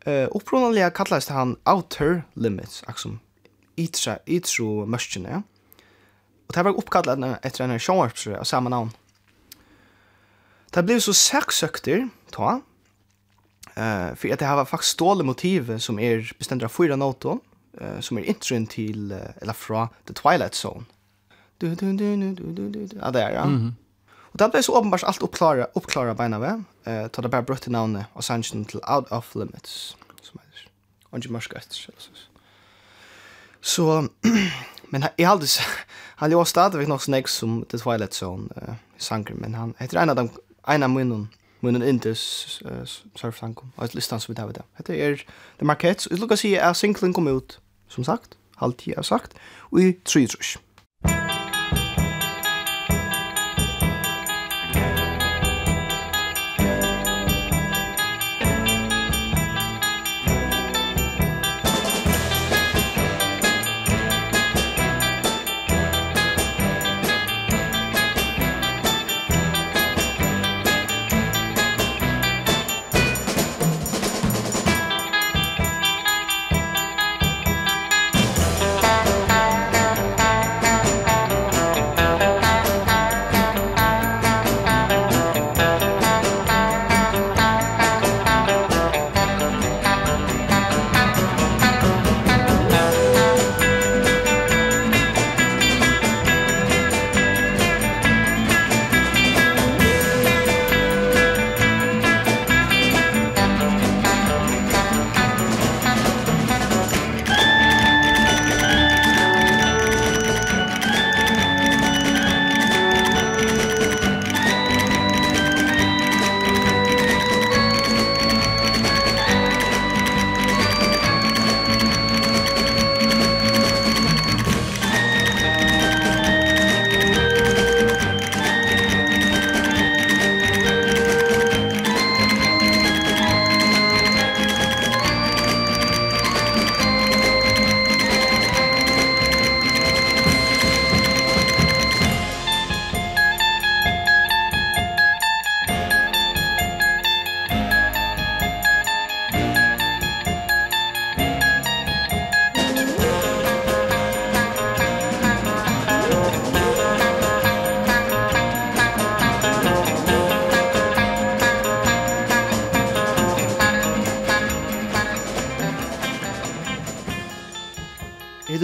Eh 0.07 0.25
uh, 0.25 0.29
opprunalig 0.37 0.93
kallast 0.97 1.29
han 1.29 1.57
Outer 1.67 2.23
Limits, 2.35 2.83
aksum 2.89 3.21
itra 3.77 4.19
itro 4.27 4.85
mørkene. 4.87 5.29
Ja? 5.29 5.43
Og 6.49 6.55
det 6.55 6.65
var 6.65 6.79
oppkallat 6.81 7.45
etter 7.45 7.65
en 7.65 7.79
sjongarpsre 7.79 8.39
av 8.39 8.45
samme 8.49 8.71
navn. 8.71 8.91
Det 10.75 10.85
blev 10.85 11.01
så 11.01 11.13
saksøkter, 11.13 12.09
ta, 12.33 12.61
eh 13.77 14.11
uh, 14.11 14.15
för 14.15 14.33
att 14.33 14.39
det 14.39 14.47
har 14.47 14.57
var 14.57 14.65
faktiskt 14.65 14.93
ståle 14.93 15.25
motiv 15.25 15.79
som 15.79 15.99
är 15.99 16.19
er 16.19 16.33
bestämda 16.39 16.65
av 16.65 16.69
fyra 16.69 16.97
noter 16.97 17.39
uh, 17.81 18.01
som 18.01 18.19
är 18.19 18.23
er 18.23 18.25
introen 18.25 18.67
till 18.67 19.13
uh, 19.13 19.43
eller 19.43 19.53
fra 19.53 19.89
The 20.07 20.15
Twilight 20.15 20.55
Zone 20.55 20.85
du 21.61 21.75
du 21.75 21.93
du 21.97 22.17
du 22.17 22.33
du 22.35 22.69
du 22.71 22.87
du. 22.87 22.97
Ja, 22.97 23.11
det 23.11 23.23
er, 23.23 23.31
ja. 23.31 23.45
Mm 23.45 23.67
-hmm. 23.67 23.73
Og 24.33 24.39
det 24.39 24.51
ble 24.51 24.63
så 24.63 24.73
åpenbart 24.73 25.05
alt 25.07 25.23
oppklara, 25.23 25.67
oppklara 25.75 26.15
beina 26.15 26.39
ved, 26.39 26.65
eh, 26.87 27.09
ta 27.09 27.23
det 27.23 27.31
bare 27.31 27.43
brøtte 27.43 27.71
navnet 27.71 28.05
og 28.15 28.25
sannsyn 28.25 28.65
til 28.65 28.81
Out 28.83 29.07
of 29.11 29.35
Limits, 29.35 29.97
som 30.23 30.41
heter. 30.45 30.71
Og 31.11 31.19
ikke 31.19 31.33
mørk 31.33 31.57
etter, 31.57 31.75
så. 31.75 31.91
Så, 32.01 32.13
så 33.63 34.05
men 34.91 35.05
jeg 35.19 35.29
hadde, 35.29 35.47
han 36.21 36.31
lå 36.31 36.45
stadigvæk 36.45 36.89
nok 36.89 37.03
snakk 37.03 37.29
som 37.29 37.65
The 37.69 37.79
Twilight 37.79 38.15
Zone 38.15 38.49
eh, 38.63 38.75
sanger, 38.99 39.35
men 39.35 39.55
han 39.55 39.75
heter 39.79 40.01
en 40.01 40.11
av 40.11 40.17
dem, 40.17 40.31
en 40.69 40.83
av 40.83 40.91
munnen, 40.91 41.29
munnen 41.61 41.83
indes 41.83 42.63
uh, 42.65 42.87
surfsankom, 43.17 43.73
og 43.77 43.85
et 43.85 43.95
listan 43.95 44.21
som 44.21 44.33
vi 44.33 44.37
tar 44.37 44.47
ved 44.47 44.55
det. 44.55 44.63
Hette 44.77 44.99
er 44.99 45.17
The 45.59 45.67
Marquettes, 45.67 46.07
og 46.07 46.13
jeg 46.13 46.21
lukker 46.21 46.39
å 46.39 46.43
si 46.43 46.55
at 46.55 46.77
singlen 46.79 47.13
kom 47.13 47.29
ut, 47.29 47.59
som 47.89 48.05
sagt, 48.05 48.37
halvtid 48.61 48.95
har 48.95 49.03
sagt, 49.03 49.35
og 49.73 49.81
i 49.83 49.93
tre 50.05 50.27
trus. 50.31 50.59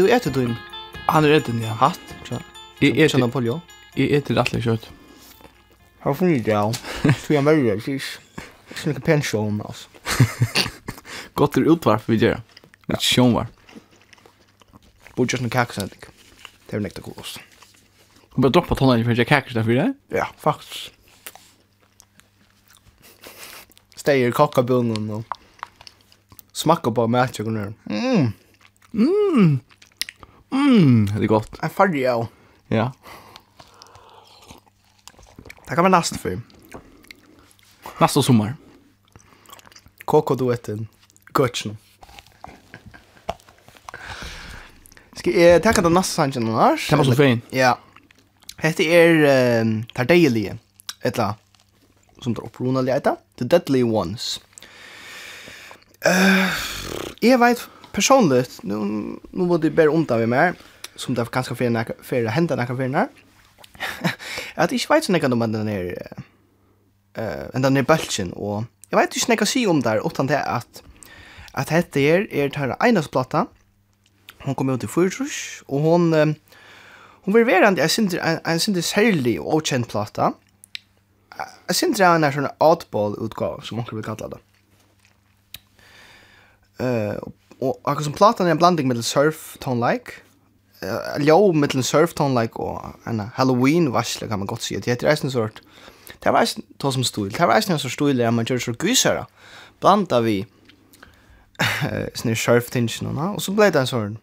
du 0.05 0.13
etter 0.13 0.35
din? 0.35 0.55
Han 1.09 1.25
er 1.25 1.39
etter 1.39 1.53
din, 1.55 1.65
ja. 1.69 1.75
Hatt, 1.81 2.01
tror 2.27 2.41
jeg. 2.41 2.95
Jeg 2.99 3.13
kjenner 3.15 3.33
på 3.33 3.41
det, 3.45 3.53
ja. 3.53 3.59
Jeg 3.97 4.11
etter 4.19 4.37
rettelig 4.39 4.65
kjøtt. 4.67 4.91
Har 6.05 6.17
funnet 6.19 6.45
det, 6.45 6.53
ja. 6.53 7.15
Så 7.23 7.33
jeg 7.37 7.45
mørger, 7.47 7.79
det 7.81 7.95
er 7.95 7.99
ikke 7.99 8.93
noe 8.93 9.05
pensjon, 9.07 9.61
altså. 9.65 9.89
Godt 11.39 11.57
er 11.59 11.71
utvarp 11.73 12.05
vi 12.11 12.19
gjør. 12.21 12.43
Det 12.85 12.99
er 12.99 13.03
sjånvarp. 13.03 13.63
Borde 15.15 15.33
just 15.33 15.45
en 15.47 15.51
kakasending. 15.51 16.05
Det 16.69 16.77
er 16.77 16.83
nekta 16.83 17.03
kolos. 17.05 17.37
Du 18.35 18.43
bare 18.43 18.53
droppa 18.53 18.75
tonnet 18.77 19.07
for 19.07 19.15
jeg 19.15 19.29
kakas 19.31 19.55
derfor, 19.57 19.77
ja? 19.77 19.87
Ja, 20.13 20.27
faktisk. 20.43 20.91
Steier 23.97 24.35
kakabunnen 24.37 25.07
og 25.15 25.39
smakka 26.53 26.93
på 26.95 27.07
matjøkken 27.11 27.61
her. 27.61 27.71
Mm. 27.89 28.33
Mmm! 28.95 29.55
Mm, 30.53 31.07
det 31.07 31.25
är 31.25 31.27
gott. 31.27 31.59
En 31.63 31.71
färja. 31.71 32.27
Ja. 32.69 32.93
Det 35.69 35.75
kan 35.75 35.85
vara 35.85 35.99
nästa 35.99 36.19
för. 36.19 36.41
Nästa 37.99 38.23
sommar. 38.23 38.57
Kokoduetten. 40.05 40.89
Gutchen. 41.25 41.77
Ska 45.13 45.31
jag 45.31 45.63
tacka 45.63 45.83
den 45.83 45.93
nästa 45.93 46.15
sangen 46.15 46.49
annars? 46.49 46.91
Det 46.91 46.97
var 46.97 47.05
så 47.05 47.15
fin. 47.15 47.41
Ja. 47.51 47.79
Hette 48.57 48.83
er 48.85 49.61
um, 49.61 49.85
Tardelie. 49.95 50.59
Etla. 51.03 51.35
Som 52.21 52.35
drar 52.35 52.45
upprona 52.45 52.81
lite. 52.81 53.17
The 53.39 53.45
Deadly 53.45 53.83
Ones. 53.83 54.41
Eh, 56.01 56.45
uh, 56.45 56.51
jag 57.21 57.39
vet 57.39 57.69
personligt, 57.95 58.61
nu, 58.65 59.19
nu 59.33 59.49
var 59.49 59.63
det 59.63 59.75
bare 59.77 59.93
undan 59.93 60.21
vi 60.21 60.31
mer 60.31 60.55
som 60.97 61.15
det 61.15 61.27
kanskje 61.35 61.57
fyrir 61.59 61.95
fyrir 62.07 62.31
henda 62.35 62.57
nekka 62.59 62.77
fyrir 62.79 62.93
nær, 62.93 63.11
at 64.61 64.71
jeg 64.71 64.81
ikke 64.81 64.95
vet 64.95 65.09
så 65.09 65.15
nekka 65.15 65.31
om 65.33 65.43
den 65.53 65.69
er, 65.71 65.91
uh, 67.19 67.63
den 67.63 67.77
er 67.77 67.89
bøltjen, 67.89 68.33
og 68.37 68.67
jeg 68.91 68.99
vet 69.01 69.17
ikke 69.17 69.33
nekka 69.33 69.49
si 69.49 69.65
om 69.67 69.83
det, 69.83 69.99
utan 70.07 70.31
det 70.31 70.39
at, 70.39 70.83
at 71.55 71.75
hette 71.75 72.01
er, 72.01 72.29
er 72.31 72.53
tar 72.55 72.71
her 72.71 72.79
Einars 72.85 73.11
plata, 73.11 73.47
hon 74.45 74.55
kom 74.55 74.71
ut 74.71 74.85
i 74.85 74.91
Fyrtrus, 74.91 75.65
og 75.69 75.83
hon, 75.83 76.13
um, 76.15 76.37
hon 77.27 77.35
var 77.35 77.49
verand, 77.49 77.79
en 77.79 77.89
synes, 77.89 78.15
en 78.23 78.61
synes 78.61 78.95
særlig 78.95 79.41
og 79.41 79.59
avkjent 79.59 79.91
plata, 79.91 80.33
jeg 81.35 81.75
synes 81.75 81.99
det 81.99 82.07
er 82.07 82.19
en 82.21 82.33
sånn 82.33 82.51
oddball-utgave, 82.63 83.65
som 83.67 83.81
man 83.81 83.87
kan 83.89 84.05
kalla 84.07 84.35
det. 84.37 84.43
Uh, 86.79 87.33
og 87.61 87.79
akkurat 87.85 88.09
som 88.09 88.17
platan 88.17 88.49
er 88.49 88.57
en 88.57 88.61
blanding 88.61 88.89
mellom 88.91 89.07
surf 89.07 89.55
tone 89.63 89.81
like 89.83 90.21
uh, 90.83 91.21
jo 91.23 91.53
mellom 91.53 91.85
surf 91.87 92.15
tone 92.15 92.35
like 92.37 92.61
og 92.61 92.99
en 93.09 93.21
Halloween 93.37 93.93
varsle 93.93 94.29
kan 94.29 94.39
man 94.39 94.51
godt 94.51 94.67
si. 94.67 94.75
Det 94.75 94.93
heter 94.93 95.11
eisen 95.11 95.31
sort. 95.31 95.63
Det 96.23 96.33
var 96.33 96.41
eisen 96.41 96.65
to 96.79 96.91
som 96.91 97.05
stil. 97.05 97.31
Det 97.33 97.41
var 97.41 97.57
eisen 97.57 97.79
sort 97.79 97.93
stil 97.93 98.19
der 98.19 98.31
man 98.31 98.45
gjør 98.45 98.59
så 98.59 98.77
gysere. 98.79 99.25
Blanda 99.81 100.21
vi 100.25 100.43
uh, 101.63 102.07
sånne 102.15 102.37
surf 102.37 102.71
tingene, 102.75 103.33
og 103.35 103.43
så 103.43 103.55
ble 103.55 103.71
det 103.71 103.85
en 103.85 103.91
sånn 103.91 104.21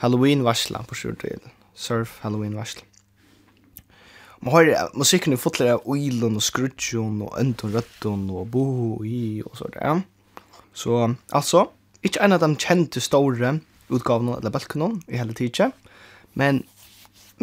Halloween 0.00 0.44
varsle 0.44 0.80
på 0.88 0.96
sjortet. 0.96 1.44
Surf 1.74 2.18
Halloween 2.24 2.56
varsle. 2.56 2.86
Man 4.40 4.54
har 4.54 4.88
musikken 4.96 5.36
i 5.36 5.36
fotler 5.36 5.74
av 5.74 5.82
oilen 5.84 6.38
og 6.38 6.44
skrutjon 6.44 7.18
og 7.26 7.34
ønton 7.36 7.74
røtton 7.74 8.22
og 8.32 8.46
boho 8.48 9.02
i 9.04 9.42
og 9.44 9.52
sånt. 9.58 9.76
Ja. 9.76 9.98
Så 10.72 10.96
altså, 11.28 11.66
Ikke 12.06 12.22
en 12.24 12.32
av 12.32 12.40
de 12.40 12.54
kjente 12.56 13.00
store 13.02 13.58
utgavene 13.92 14.38
eller 14.38 14.52
balkene 14.54 14.94
i 15.10 15.18
hele 15.20 15.34
tiden, 15.36 15.74
men, 16.38 16.62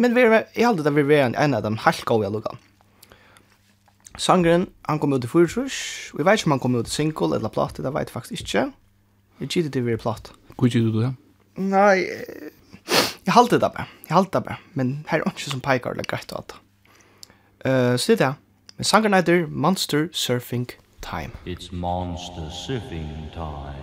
men 0.00 0.16
vi, 0.16 0.24
jeg 0.24 0.66
halte 0.66 0.86
det 0.86 0.94
vi 0.96 1.04
være 1.06 1.34
en 1.36 1.54
av 1.54 1.62
de 1.66 1.74
helt 1.84 2.04
gode 2.08 2.30
lukkene. 2.34 2.64
Sangren, 4.18 4.66
han 4.88 4.98
kom 4.98 5.14
ut 5.14 5.22
i 5.22 5.30
fyrtrus, 5.30 5.76
og 6.10 6.18
jeg 6.18 6.26
vet 6.26 6.40
ikke 6.40 6.48
om 6.48 6.54
han 6.56 6.62
kom 6.64 6.74
ut 6.74 6.90
i 6.90 6.90
single 6.90 7.36
eller 7.36 7.52
platt, 7.54 7.78
det 7.78 7.92
vet 7.94 8.08
jeg 8.08 8.16
faktisk 8.16 8.48
ikke. 8.48 8.64
Jeg 9.38 9.50
gitt 9.52 9.70
det 9.76 9.84
vi 9.86 9.94
er 9.94 10.02
platt. 10.02 10.32
Hvor 10.56 10.66
gitt 10.66 10.82
du 10.82 10.98
det? 10.98 11.12
Nei, 11.62 12.02
jeg 12.02 13.36
halte 13.36 13.60
det 13.62 13.70
bare, 13.70 13.86
jeg 14.08 14.16
halte 14.16 14.40
det 14.40 14.48
bare, 14.48 14.58
men 14.74 14.96
her 15.12 15.22
er 15.22 15.30
ikke 15.30 15.52
som 15.52 15.62
peikar 15.62 15.94
eller 15.94 16.08
greit 16.10 16.34
og 16.34 16.42
alt. 16.42 16.58
Uh, 17.62 17.94
så 17.94 18.10
det 18.10 18.18
er 18.18 18.24
det, 18.24 18.34
men 18.74 18.90
sangren 18.90 19.14
heter 19.14 19.46
Monster 19.46 20.10
Surfing 20.10 20.66
Monster 20.66 20.74
Surfing 20.74 20.87
time. 21.00 21.32
It's 21.44 21.72
monster 21.72 22.50
surfing 22.50 23.32
time. 23.32 23.74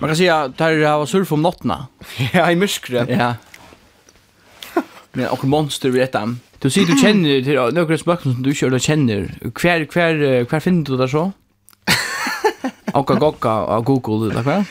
Man 0.00 0.08
kan 0.08 0.16
säga 0.16 0.36
att 0.36 0.58
det 0.58 0.64
här 0.64 0.98
var 0.98 1.06
surf 1.06 1.32
om 1.32 1.42
nottna. 1.42 1.86
ja, 2.32 2.50
i 2.50 2.56
myskre. 2.56 3.06
Ja. 3.08 3.34
Men 5.12 5.28
och 5.28 5.44
monster 5.44 5.90
vet 5.90 6.14
jag. 6.14 6.36
Du 6.58 6.70
ser 6.70 6.84
du 6.84 6.96
känner 6.96 7.42
till 7.42 7.74
några 7.74 7.98
spöken 7.98 8.32
som 8.32 8.42
du 8.42 8.54
kör 8.54 8.74
och 8.74 8.80
känner. 8.80 9.38
Kvar 9.54 9.84
kvar 9.84 10.44
kvar 10.44 10.60
finner 10.60 10.84
du 10.84 10.96
där 10.96 11.06
så? 11.06 11.32
Okka 12.92 13.14
gokka 13.14 13.60
och 13.60 13.84
Google 13.84 14.34
det 14.34 14.42
där. 14.42 14.64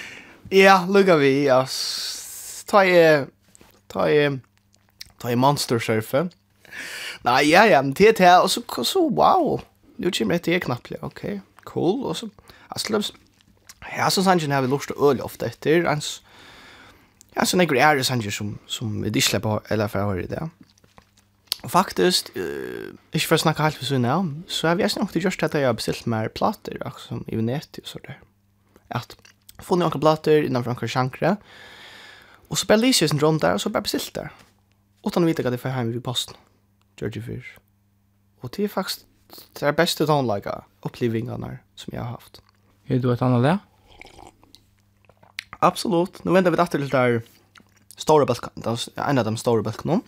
Ja, 0.49 0.87
lukka 0.89 1.15
vi. 1.15 1.45
Ja. 1.45 1.67
Ta 2.65 2.85
i 2.85 3.25
ta 3.87 4.09
i 4.09 4.39
ta 5.17 5.31
i 5.31 5.35
monster 5.35 5.79
surfen. 5.79 6.29
Nej, 7.21 7.49
ja, 7.49 7.65
ja, 7.65 7.81
men 7.81 7.93
det 7.93 8.19
här 8.19 8.43
och 8.43 8.51
så 8.51 8.61
så 8.83 9.09
wow. 9.09 9.61
Nu 9.95 10.11
kommer 10.11 10.39
det 10.43 10.59
knappt. 10.59 10.91
Okej. 11.01 11.01
Okay. 11.01 11.39
Cool 11.63 12.03
och 12.03 12.17
så. 12.17 12.29
Alltså 12.67 13.01
ja, 13.97 14.09
så 14.09 14.23
sannsyn 14.23 14.51
har 14.51 14.61
vi 14.65 14.71
lust 14.71 14.91
øl 14.95 15.21
ofte 15.25 15.49
etter, 15.49 15.85
ens, 15.89 16.19
ja, 17.35 17.45
så 17.45 17.57
nekker 17.57 17.77
det 17.77 18.05
sannsyn 18.07 18.33
som, 18.33 18.57
som 18.67 18.97
vi 19.03 19.11
ikke 19.11 19.29
slipper 19.29 19.63
eller 19.69 19.91
for 19.91 20.03
å 20.03 20.13
høre 20.13 20.27
det. 20.29 20.43
Og 21.63 21.71
faktisk, 21.73 22.31
uh, 22.39 22.95
ikke 23.11 23.27
for 23.27 23.37
å 23.37 23.43
snakke 23.43 23.65
helt 23.65 23.79
for 23.79 23.87
sin 23.89 24.05
navn, 24.07 24.43
så 24.47 24.69
har 24.69 24.79
vi 24.79 24.85
også 24.87 25.01
nok 25.01 25.11
til 25.13 25.25
gjørst 25.27 25.43
at 25.43 25.57
jeg 25.57 25.67
har 25.67 25.75
bestilt 25.75 26.07
mer 26.07 26.31
plater, 26.31 26.79
som 27.03 27.25
i 27.27 27.35
Veneti 27.35 27.83
og 27.83 27.89
så 27.89 27.99
der. 28.05 28.21
At 28.95 29.17
funnet 29.59 29.89
noen 29.89 30.03
plater 30.03 30.45
innenfor 30.47 30.71
noen 30.71 30.91
sjankre, 30.91 31.35
og 32.49 32.57
så 32.57 32.69
bare 32.69 32.81
lyser 32.81 33.05
jeg 33.05 33.11
sin 33.11 33.19
drøm 33.21 33.41
der, 33.43 33.57
og 33.57 33.61
så 33.61 33.69
bare 33.69 33.85
bestilt 33.85 34.15
der. 34.15 34.31
Utan 35.05 35.23
å 35.23 35.29
vite 35.29 35.43
hva 35.43 35.51
det 35.51 35.59
er 35.59 35.63
for 35.67 35.75
hjemme 35.75 35.95
i 35.95 36.03
posten. 36.03 36.39
Gjør 36.99 37.13
det 37.13 37.23
før. 37.27 37.51
Og 38.41 38.51
det 38.55 38.65
er 38.65 38.71
faktisk 38.71 39.05
det 39.59 39.67
er 39.67 39.75
beste 39.77 40.07
tonelaga 40.09 40.63
opplevingene 40.81 41.59
som 41.77 41.93
jeg 41.93 42.01
har 42.01 42.15
haft. 42.15 42.41
Är 42.87 42.99
du 42.99 43.13
ett 43.13 43.21
annat 43.21 43.43
där? 43.43 43.59
Absolut. 45.59 46.23
Nu 46.23 46.31
väntar 46.31 46.51
vi 46.51 46.57
åter 46.57 46.65
till 46.65 46.89
där 46.89 47.21
stora 47.95 48.25
balkon. 48.25 48.77
En 48.95 49.17
av 49.17 49.25
de 49.25 49.37
stora 49.37 49.61
balkonerna. 49.61 50.01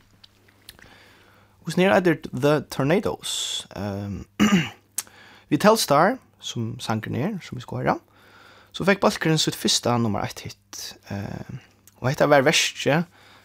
Och 1.63 1.71
snär 1.71 1.89
är 1.89 2.01
det 2.01 2.15
The 2.15 2.61
Tornadoes. 2.75 3.67
Ehm 3.75 4.25
um, 4.39 4.47
vi 5.47 5.57
Telstar 5.57 6.17
som 6.39 6.79
sanker 6.79 7.11
ner 7.11 7.39
som 7.43 7.55
vi 7.55 7.61
ska 7.61 7.75
höra. 7.75 7.99
Så 8.71 8.85
fick 8.85 8.99
Balkaren 8.99 9.39
sitt 9.39 9.55
första 9.55 9.97
nummer 9.97 10.23
ett 10.23 10.39
hit. 10.39 10.95
Ehm 11.07 11.25
um, 11.49 11.57
och 11.95 12.09
hetta 12.09 12.27
var 12.27 12.41
värste 12.41 13.03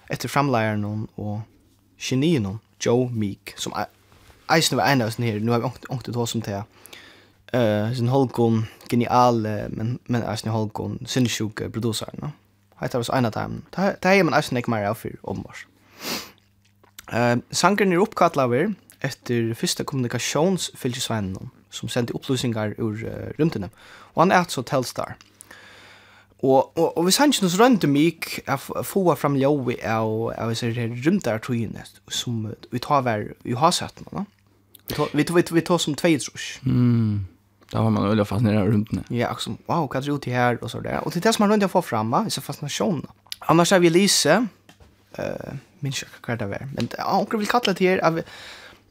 efter 0.08 0.28
framlägaren 0.28 0.84
hon 0.84 1.08
och 1.14 1.40
genien 1.98 2.58
Joe 2.80 3.08
Meek 3.08 3.54
som 3.56 3.72
eisen 4.48 4.78
var 4.78 4.84
en 4.84 5.02
av 5.02 5.08
oss 5.08 5.18
nere. 5.18 5.40
Nu 5.40 5.50
har 5.50 5.58
vi 5.58 5.64
ångt 5.64 5.84
ångt 5.88 6.08
ut 6.08 6.28
som 6.28 6.42
om 6.46 6.62
eh 7.56 7.94
sin 7.96 8.08
holkon 8.08 8.64
genial 8.90 9.40
men 9.70 9.98
men 10.08 10.22
är 10.22 10.36
sin 10.36 10.52
holkon 10.52 10.98
sinnessjuke 11.06 11.70
producer 11.70 12.08
no. 12.22 12.30
Hetta 12.80 12.98
var 12.98 13.14
ein 13.14 13.24
av 13.24 13.32
dem. 13.32 13.62
Ta 13.72 13.92
ta 14.02 14.08
er 14.08 14.22
man 14.22 14.34
ikke 14.56 14.70
mer 14.70 14.86
av 14.86 14.94
fyrir 14.94 15.18
ommars. 15.22 15.66
Uh, 17.12 17.38
sanken 17.50 17.92
er 17.92 18.02
uppkallaver 18.02 18.74
etter 19.00 19.54
første 19.54 19.84
kommunikationsfylkesvännen 19.84 21.50
som 21.70 21.88
sendte 21.88 22.14
upplysningar 22.14 22.74
ur 22.78 22.92
uh, 22.92 23.30
rymtene. 23.38 23.70
Og 24.14 24.22
han 24.22 24.32
er 24.32 24.36
altså 24.36 24.62
Telstar. 24.62 25.16
Og, 26.38 26.78
og, 26.78 26.98
og 26.98 27.04
hvis 27.04 27.16
han 27.16 27.32
ikke 27.32 27.46
noe 27.46 27.58
rønte 27.58 27.88
mig 27.88 28.18
å 28.52 28.82
få 28.84 29.04
fram 29.16 29.38
ljøy 29.40 29.78
av, 29.80 30.10
av 30.36 30.52
disse 30.52 30.68
rymtar 30.76 31.40
togene 31.40 31.84
som 32.12 32.50
vi 32.72 32.82
tar 32.82 33.06
hver 33.06 33.30
i 33.44 33.56
har 33.56 33.72
sett 33.72 34.02
nå. 34.04 34.26
Vi 34.86 34.94
tar, 34.94 35.14
vi 35.16 35.24
tar, 35.24 35.54
vi 35.56 35.64
tar 35.64 35.80
som 35.80 35.96
tvei 35.96 36.18
trus. 36.20 36.58
Mm. 36.66 37.24
Da 37.72 37.82
var 37.82 37.90
man 37.90 38.06
öliga 38.06 38.24
fascinerad 38.24 38.68
runt 38.68 38.92
nu. 38.92 39.02
Ja, 39.10 39.30
också, 39.32 39.56
wow, 39.66 39.88
hva 39.88 39.98
er 39.98 40.04
det 40.04 40.12
ut 40.12 40.24
her, 40.24 40.58
og 40.62 40.70
så 40.70 40.80
der. 40.80 40.98
Og 40.98 41.12
det 41.12 41.16
är 41.16 41.28
det 41.28 41.32
som 41.34 41.42
man 41.42 41.50
runt 41.50 41.62
jag 41.62 41.70
får 41.70 41.82
framma, 41.82 42.30
så 42.30 42.40
fascination. 42.40 43.06
Annars 43.40 43.72
er 43.72 43.78
vi 43.78 43.88
Lise, 43.88 44.46
eh, 45.18 45.24
uh, 45.24 45.56
min 45.80 45.92
kyrka 45.92 46.36
det 46.36 46.46
var. 46.46 46.68
Men 46.74 46.88
onkel 47.06 47.38
vil 47.38 47.48
kalla 47.48 47.72
det 47.72 47.88
her, 47.88 48.04
av 48.04 48.20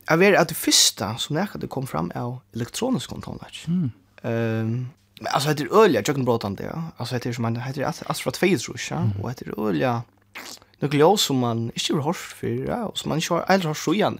av 0.07 0.23
er 0.23 0.33
att 0.33 0.49
det 0.49 0.55
første 0.55 1.15
som 1.17 1.35
när 1.35 1.47
det 1.53 1.67
kom 1.67 1.87
fram 1.87 2.11
är 2.15 2.37
elektronisk 2.53 3.09
kontroller. 3.09 3.63
Mm. 3.67 3.91
Ehm, 4.23 4.61
um, 4.61 4.89
alltså 5.25 5.53
det 5.53 5.63
er 5.63 5.83
öliga 5.83 6.03
jag 6.05 6.15
kan 6.15 6.25
prata 6.25 6.49
det. 6.49 6.63
Ja. 6.63 6.81
Altså, 6.97 7.15
det 7.15 7.25
er 7.25 7.33
som 7.33 7.41
man 7.41 7.55
det 7.55 7.77
er 7.77 7.85
alt 7.85 8.21
fra 8.21 8.31
tvei, 8.31 8.57
tror 8.57 8.77
jag, 8.89 9.01
mm. 9.01 9.21
Og 9.23 9.35
det 9.39 9.47
er 9.47 9.51
är 9.51 10.01
noe 10.81 10.91
ljøs 10.91 11.21
som 11.21 11.35
man 11.35 11.71
ikke 11.75 11.95
har 11.95 12.01
hørt 12.01 12.15
for, 12.15 12.47
ja, 12.47 12.83
og 12.85 12.97
som 12.97 13.09
man 13.09 13.17
ikke 13.17 13.33
har 13.33 13.45
aldrig 13.47 13.69
har 13.69 13.73
sjön. 13.73 14.19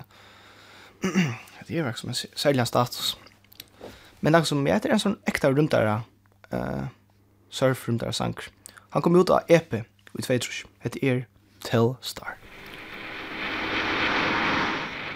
det 1.67 1.77
er 1.77 1.83
virkelig 1.83 1.97
som 1.97 2.09
en 2.09 2.15
særlig 2.35 2.67
status. 2.67 3.17
Men 4.25 4.33
det 4.33 4.47
som 4.49 4.63
jeg 4.65 4.73
heter 4.73 4.89
en 4.89 5.01
sånn 5.01 5.19
ekta 5.29 5.51
rundare 5.53 5.99
uh, 6.49 6.87
surfrundare 7.53 8.09
sank. 8.09 8.47
Han 8.95 9.03
kom 9.05 9.13
ut 9.19 9.29
av 9.29 9.45
EP 9.53 9.75
i 9.77 10.25
Tveitrus. 10.25 10.63
Hette 10.81 10.97
er 11.05 11.27
Telstar. 11.61 12.33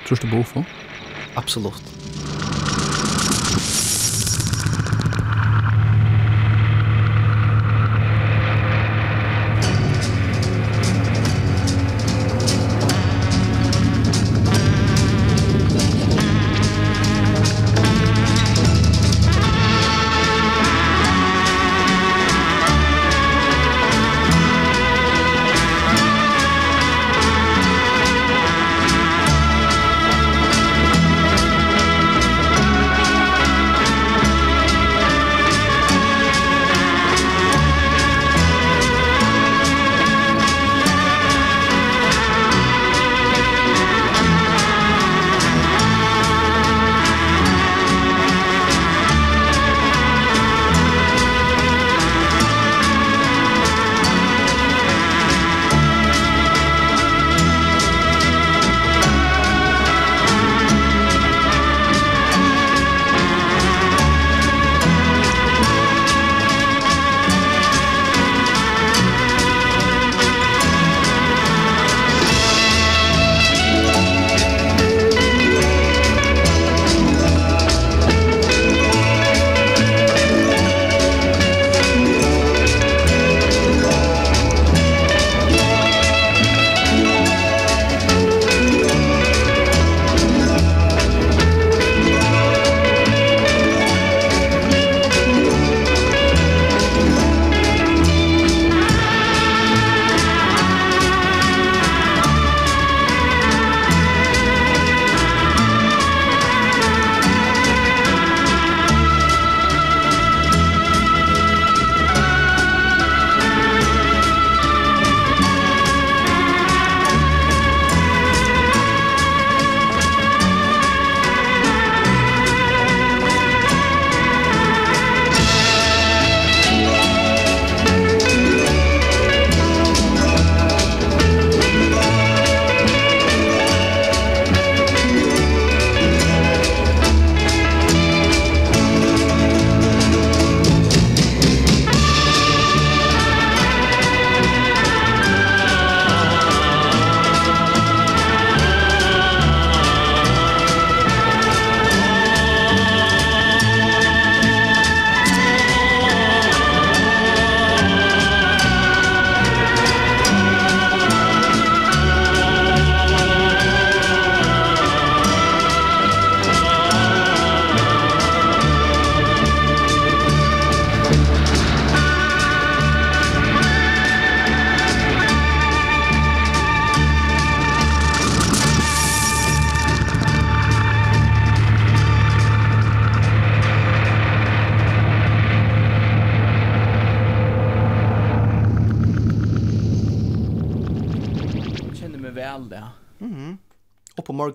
Tror 0.06 0.22
du 0.22 0.30
bo 0.30 0.44
for? 0.46 0.78
Absolutt. 1.42 2.29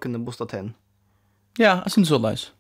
kunne 0.05 0.23
bosta 0.25 0.47
til 0.51 0.73
Ja, 1.59 1.81
jeg 1.85 1.95
synes 1.95 2.09
så 2.11 2.19
leis. 2.19 2.53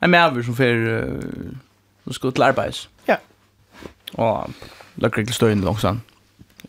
Jeg 0.00 0.06
er 0.06 0.12
med 0.12 0.22
over 0.24 0.42
som 0.46 0.56
fer 0.56 0.84
uh, 0.86 1.56
som 2.04 2.12
skal 2.12 2.32
til 2.32 2.42
arbeids. 2.42 2.84
Ja. 3.08 3.16
Og 4.14 4.54
lakker 4.96 5.24
ikke 5.24 5.34
støyne 5.34 5.64
langsamt. 5.64 6.00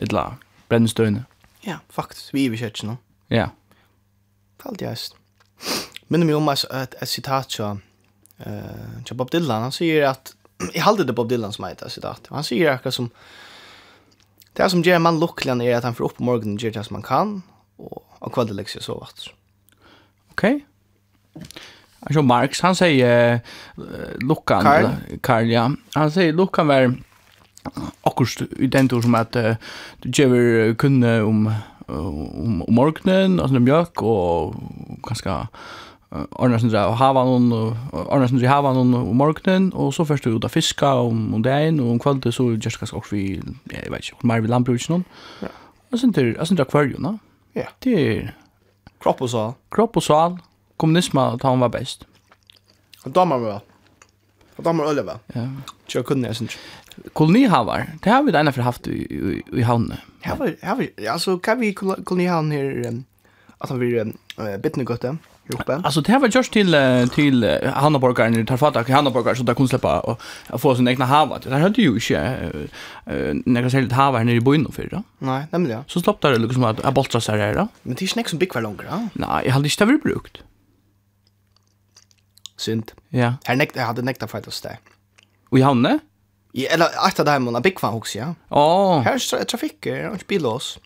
Et 0.02 0.12
la 0.12 0.32
brenne 0.70 0.90
støyne. 0.90 1.26
Ja, 1.66 1.78
faktisk. 1.90 2.34
Vi 2.34 2.46
er 2.46 2.52
ikke 2.52 2.72
ikke 2.72 2.88
noe. 2.90 2.98
Ja. 3.30 3.48
Falt 4.62 4.82
jeg. 4.82 4.98
Minner 6.10 6.28
meg 6.28 6.36
om 6.36 6.50
et, 6.50 6.66
et, 6.74 6.96
et 7.02 7.10
sitat 7.10 7.54
fra 7.58 7.76
uh, 7.78 9.16
Bob 9.18 9.32
Dylan. 9.32 9.70
Han 9.70 9.76
sier 9.76 10.10
at 10.10 10.36
Jeg 10.74 10.84
halde 10.84 11.08
det 11.08 11.16
Bob 11.16 11.30
Dylan 11.30 11.54
som 11.54 11.66
heter 11.66 11.90
sitat. 11.90 12.28
Han 12.30 12.44
sier 12.44 12.76
akkurat 12.76 12.94
som 12.94 13.12
Det 14.58 14.68
som 14.72 14.84
gjør 14.84 15.00
man 15.00 15.20
lukkelig 15.20 15.66
er 15.66 15.78
at 15.78 15.84
han 15.88 15.96
får 15.96 16.06
opp 16.06 16.20
morgenen 16.20 16.58
gjør 16.60 16.74
det 16.76 16.86
som 16.86 16.98
han 17.00 17.04
kan, 17.04 17.30
og, 17.80 18.04
og 18.20 18.34
kvalitet 18.34 18.56
legger 18.56 18.74
seg 18.76 18.84
så 18.84 18.98
vattnet. 19.00 19.32
Okej. 20.32 20.66
Okay. 21.36 21.48
Alltså 22.00 22.22
Marx 22.22 22.62
han 22.62 22.76
säger 22.76 23.34
uh, 23.34 23.40
Lukan 24.20 24.64
Karl. 24.64 24.86
Karl 25.22 25.46
ja. 25.46 25.72
Han 25.94 26.12
säger 26.12 26.34
Lukan 26.34 26.68
var 26.68 26.94
akkurat 28.02 28.42
i 28.60 28.68
den 28.68 28.90
tur 28.90 29.02
som 29.02 29.16
att 29.16 29.36
uh, 29.36 29.56
du 30.00 30.10
ger 30.10 30.74
kunde 30.76 31.22
om 31.22 31.54
om 31.88 32.62
om 32.62 32.76
morgonen 32.76 33.40
alltså 33.40 33.60
mjölk 33.60 34.02
och 34.02 34.56
ganska 35.08 35.48
Arnar 36.12 36.58
sin 36.58 36.70
drar 36.70 36.92
hava 36.92 37.24
någon 37.24 37.76
Arnar 37.94 38.28
sin 38.28 38.40
drar 38.40 38.48
hava 38.48 38.74
någon 38.74 38.94
om 38.94 39.18
morgonen 39.18 39.74
och 39.74 39.94
så 39.94 40.06
först 40.06 40.28
ut 40.28 40.46
att 40.46 40.52
fiska 40.52 40.94
om 40.94 41.34
om 41.34 41.42
dagen 41.42 41.80
och 41.80 41.92
om 41.92 42.00
kvällen 42.00 42.32
så 42.32 42.52
just 42.52 42.80
ganska 42.80 42.98
också 42.98 43.16
vi 43.16 43.42
jag 43.64 43.92
vet 43.92 44.12
inte 44.12 44.26
mer 44.28 44.42
vid 44.42 44.50
lantbruket 44.50 44.90
någon. 44.90 45.04
Ja. 45.40 45.48
Och 45.92 46.00
sen 46.00 46.14
till 46.14 46.38
alltså 46.40 46.62
akvarium, 46.62 47.04
va? 47.04 47.20
Ja. 47.54 47.68
Det 47.80 48.30
Kropp 49.02 49.22
och 49.22 49.30
sal. 49.30 49.54
Kropp 49.72 49.98
och 49.98 50.04
sal. 50.04 50.38
Kommunismen 50.78 51.40
tar 51.40 51.50
han 51.50 51.60
var 51.60 51.70
bäst. 51.70 52.06
Och 53.06 53.12
damer 53.12 53.38
vel. 53.38 53.60
Och 54.56 54.64
damer 54.64 54.84
öle 54.84 55.02
var. 55.02 55.20
Ja. 55.34 55.48
Jag 55.88 56.06
kunde 56.06 56.28
jag 56.28 56.36
syns. 56.36 56.58
Kolonihavar. 57.14 57.98
Det 58.02 58.10
har 58.10 58.24
vi 58.24 58.32
där 58.32 58.52
för 58.52 58.62
haft 58.62 58.88
i 58.88 58.92
i, 58.92 59.44
i 59.60 59.62
Ja, 59.62 59.98
Här 60.22 60.36
var 60.36 60.56
här 60.62 60.76
var 60.76 61.08
alltså 61.08 61.40
kan 61.40 61.60
vi 61.60 61.74
kolonihavn 61.74 62.52
här 62.52 62.88
um, 62.88 63.04
alltså 63.58 63.76
vi 63.76 64.00
um, 64.00 64.18
bitne 64.62 64.84
gott. 64.84 65.04
Ja 65.04 65.16
uppe. 65.54 65.82
Alltså 65.84 66.02
det 66.02 66.12
här 66.12 66.20
var 66.20 66.28
just 66.28 66.52
till 66.52 66.76
till 67.14 67.60
Hannaborgaren 67.74 68.40
i 68.40 68.46
Tarfatak, 68.46 68.90
Hannaborgaren 68.90 69.36
så 69.36 69.44
där 69.44 69.54
kunde 69.54 69.70
släppa 69.70 70.00
och 70.00 70.62
få 70.62 70.76
sin 70.76 70.88
egna 70.88 71.06
hava. 71.06 71.40
Det 71.40 71.50
här 71.50 71.60
hade 71.60 71.82
ju 71.82 72.00
inte 72.00 72.22
eh 73.06 73.34
några 73.46 73.70
särskilt 73.70 73.92
hava 73.92 74.18
här 74.18 74.26
nere 74.26 74.36
i 74.36 74.42
byn 74.42 74.72
för 74.72 74.88
då. 74.92 75.04
Nej, 75.20 75.46
nämligen. 75.52 75.78
Ja. 75.78 75.84
Så 75.88 76.02
slapp 76.02 76.22
där 76.22 76.40
liksom 76.40 76.64
att 76.64 76.80
jag 76.84 76.94
boltras 76.94 77.26
så 77.26 77.32
här 77.32 77.54
då. 77.54 77.68
Men 77.84 77.96
det 77.96 78.06
är 78.06 78.08
snäck 78.08 78.30
som 78.30 78.40
big 78.40 78.54
var 78.54 78.62
långt 78.62 78.82
då. 78.90 79.08
Nej, 79.14 79.46
jag 79.46 79.54
hade 79.54 79.70
inte 79.70 79.86
varit 79.86 80.04
brukt. 80.04 80.38
Synd. 82.58 82.92
Ja. 83.10 83.34
Här 83.44 83.56
näkt 83.56 83.76
jag 83.76 83.86
hade 83.86 84.02
näkta 84.02 84.28
fight 84.28 84.48
oss 84.48 84.62
där. 84.62 84.80
Och 85.50 85.60
i 85.60 85.62
Hanne? 85.62 86.00
Ja, 86.52 86.70
eller 86.70 86.88
att 87.08 87.16
det 87.16 87.32
här 87.32 87.40
med 87.40 87.62
big 87.62 87.82
var 87.82 87.92
också, 87.92 88.18
ja. 88.18 88.36
Ja. 88.50 89.00
Här 89.00 89.14
är 89.14 89.44
trafik, 89.44 89.88
och. 90.20 90.80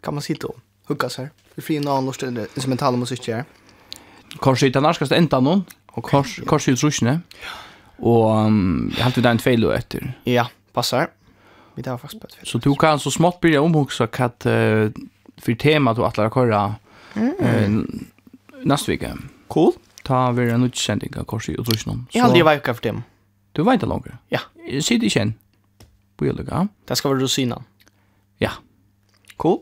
Kan 0.00 0.14
man 0.14 0.22
sitta 0.22 0.46
och 0.46 0.58
huggas 0.86 1.18
här? 1.18 1.30
Det 1.54 1.62
fina 1.62 1.92
annars 1.92 2.18
det 2.18 2.46
instrumentala 2.54 2.96
musik 2.96 3.28
här. 3.28 3.44
Kanske 4.40 4.66
inte 4.66 4.78
annars 4.78 4.98
kanske 4.98 5.16
inte 5.16 5.40
någon 5.40 5.64
och 5.86 6.10
kanske 6.10 6.42
kanske 6.44 6.72
utrustning. 6.72 7.18
Och 7.96 8.30
um, 8.30 8.92
jag 8.96 9.04
hade 9.04 9.20
den 9.20 9.38
fel 9.38 9.60
då 9.60 9.70
efter. 9.70 10.18
Ja, 10.24 10.48
passar. 10.72 11.08
Vi 11.74 11.82
tar 11.82 11.98
fast 11.98 12.20
på 12.20 12.26
ett. 12.26 12.48
Så 12.48 12.58
du 12.58 12.74
kan 12.74 13.00
så 13.00 13.10
smått 13.10 13.40
börja 13.40 13.62
omhuxa 13.62 14.06
kat 14.06 14.46
uh, 14.46 14.90
för 15.36 15.54
tema 15.54 15.94
du 15.94 16.04
att 16.04 16.16
lära 16.16 16.30
köra 16.30 16.74
uh, 17.16 17.84
nästa 18.64 18.92
vecka. 18.92 19.18
Cool. 19.48 19.72
Ta 20.02 20.30
vi 20.30 20.50
en 20.50 20.62
utsändning 20.62 21.16
av 21.16 21.24
kanske 21.24 21.52
utrustning. 21.52 22.06
Jag 22.10 22.22
hade 22.22 22.38
ju 22.38 22.44
vecka 22.44 22.74
för 22.74 22.82
dem. 22.82 23.02
Du 23.52 23.62
vet 23.62 23.74
inte 23.74 23.86
längre. 23.86 24.18
Ja. 24.28 24.40
Sitt 24.82 25.02
igen. 25.02 25.34
På 26.16 26.26
jorden. 26.26 26.68
Det 26.84 26.96
ska 26.96 27.08
vara 27.08 27.18
rosinen. 27.18 27.62
Ja. 28.38 28.50
Cool. 29.36 29.58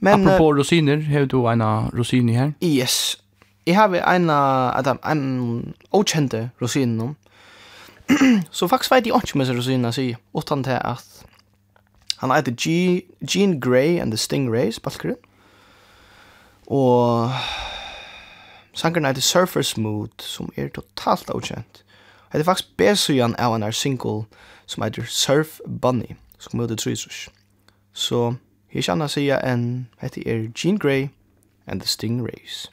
Men, 0.00 0.26
Apropå 0.26 0.52
uh, 0.52 0.58
rosiner, 0.58 1.00
har 1.00 1.24
du 1.24 1.46
en 1.46 1.62
rosin 1.98 2.28
i 2.28 2.32
her? 2.32 2.52
Yes. 2.64 3.22
Jeg 3.66 3.76
har 3.76 4.14
en, 4.14 4.30
uh, 4.30 5.10
en 5.12 5.74
okjente 5.92 6.50
rosin 6.62 6.96
nå. 6.96 7.14
så 8.50 8.66
faktisk 8.66 8.90
vet 8.90 9.06
jeg 9.06 9.14
ikke 9.14 9.38
med 9.38 9.50
rosinene 9.56 9.92
sier, 9.92 10.16
utan 10.34 10.64
til 10.64 10.78
at 10.80 11.26
han 12.20 12.30
heter 12.30 12.52
G, 12.52 13.02
Gene 13.28 13.60
Grey 13.60 14.00
and 14.00 14.12
the 14.12 14.18
Stingrays, 14.18 14.80
balkeren. 14.80 15.16
Og 16.66 17.30
sangeren 18.72 19.06
heter 19.06 19.20
Surface 19.20 19.80
Mood, 19.80 20.08
som 20.18 20.52
er 20.56 20.68
totalt 20.68 21.30
okjent. 21.30 21.84
Det 22.32 22.40
er 22.40 22.44
faktisk 22.44 22.76
besujan 22.76 23.34
av 23.38 23.54
en 23.54 23.72
single 23.72 24.24
som 24.66 24.82
heter 24.82 25.04
Surf 25.08 25.60
Bunny, 25.80 26.16
som 26.38 26.60
heter 26.60 26.76
Trysrush. 26.76 27.28
Så... 27.92 28.32
So, 28.32 28.34
Her 28.72 28.82
kjenner 28.86 29.10
sier 29.10 29.40
en, 29.42 29.88
heter 29.98 30.22
er 30.26 30.48
Jean 30.54 30.78
Grey 30.78 31.08
and 31.66 31.80
the 31.80 31.88
Stingrays. 31.88 32.70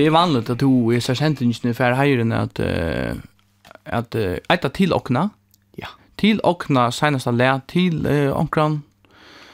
det 0.00 0.06
är 0.06 0.10
vanligt 0.10 0.50
att 0.50 0.58
du 0.58 0.96
i 0.96 1.00
särskilt 1.00 1.76
för 1.76 1.92
hejren 1.92 2.32
att 2.32 2.60
uh, 2.60 3.12
att 3.84 4.14
uh, 4.14 4.36
äta 4.48 4.68
till 4.68 4.92
okna. 4.92 5.30
Ja. 5.76 5.88
Till 6.16 6.40
okna 6.42 6.92
senast 6.92 7.26
att 7.26 7.34
lära 7.34 7.60
till 7.66 8.06
uh, 8.06 8.36
onkran. 8.36 8.82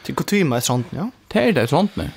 Till 0.03 0.15
kutyma 0.15 0.57
är 0.57 0.61
sånt, 0.61 0.87
ja. 0.91 1.11
Det 1.29 1.49
är 1.49 1.53
det 1.53 1.67
sånt 1.67 1.97
nu. 1.97 2.11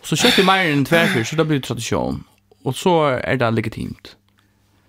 Och 0.00 0.06
så 0.06 0.16
köpte 0.16 0.42
man 0.42 0.58
en 0.58 0.84
tvärfyr 0.84 1.24
så 1.24 1.36
det 1.36 1.44
blir 1.44 1.60
tradition. 1.60 2.24
Och 2.62 2.76
så 2.76 3.06
är 3.06 3.36
det 3.36 3.50
legitimt. 3.50 4.16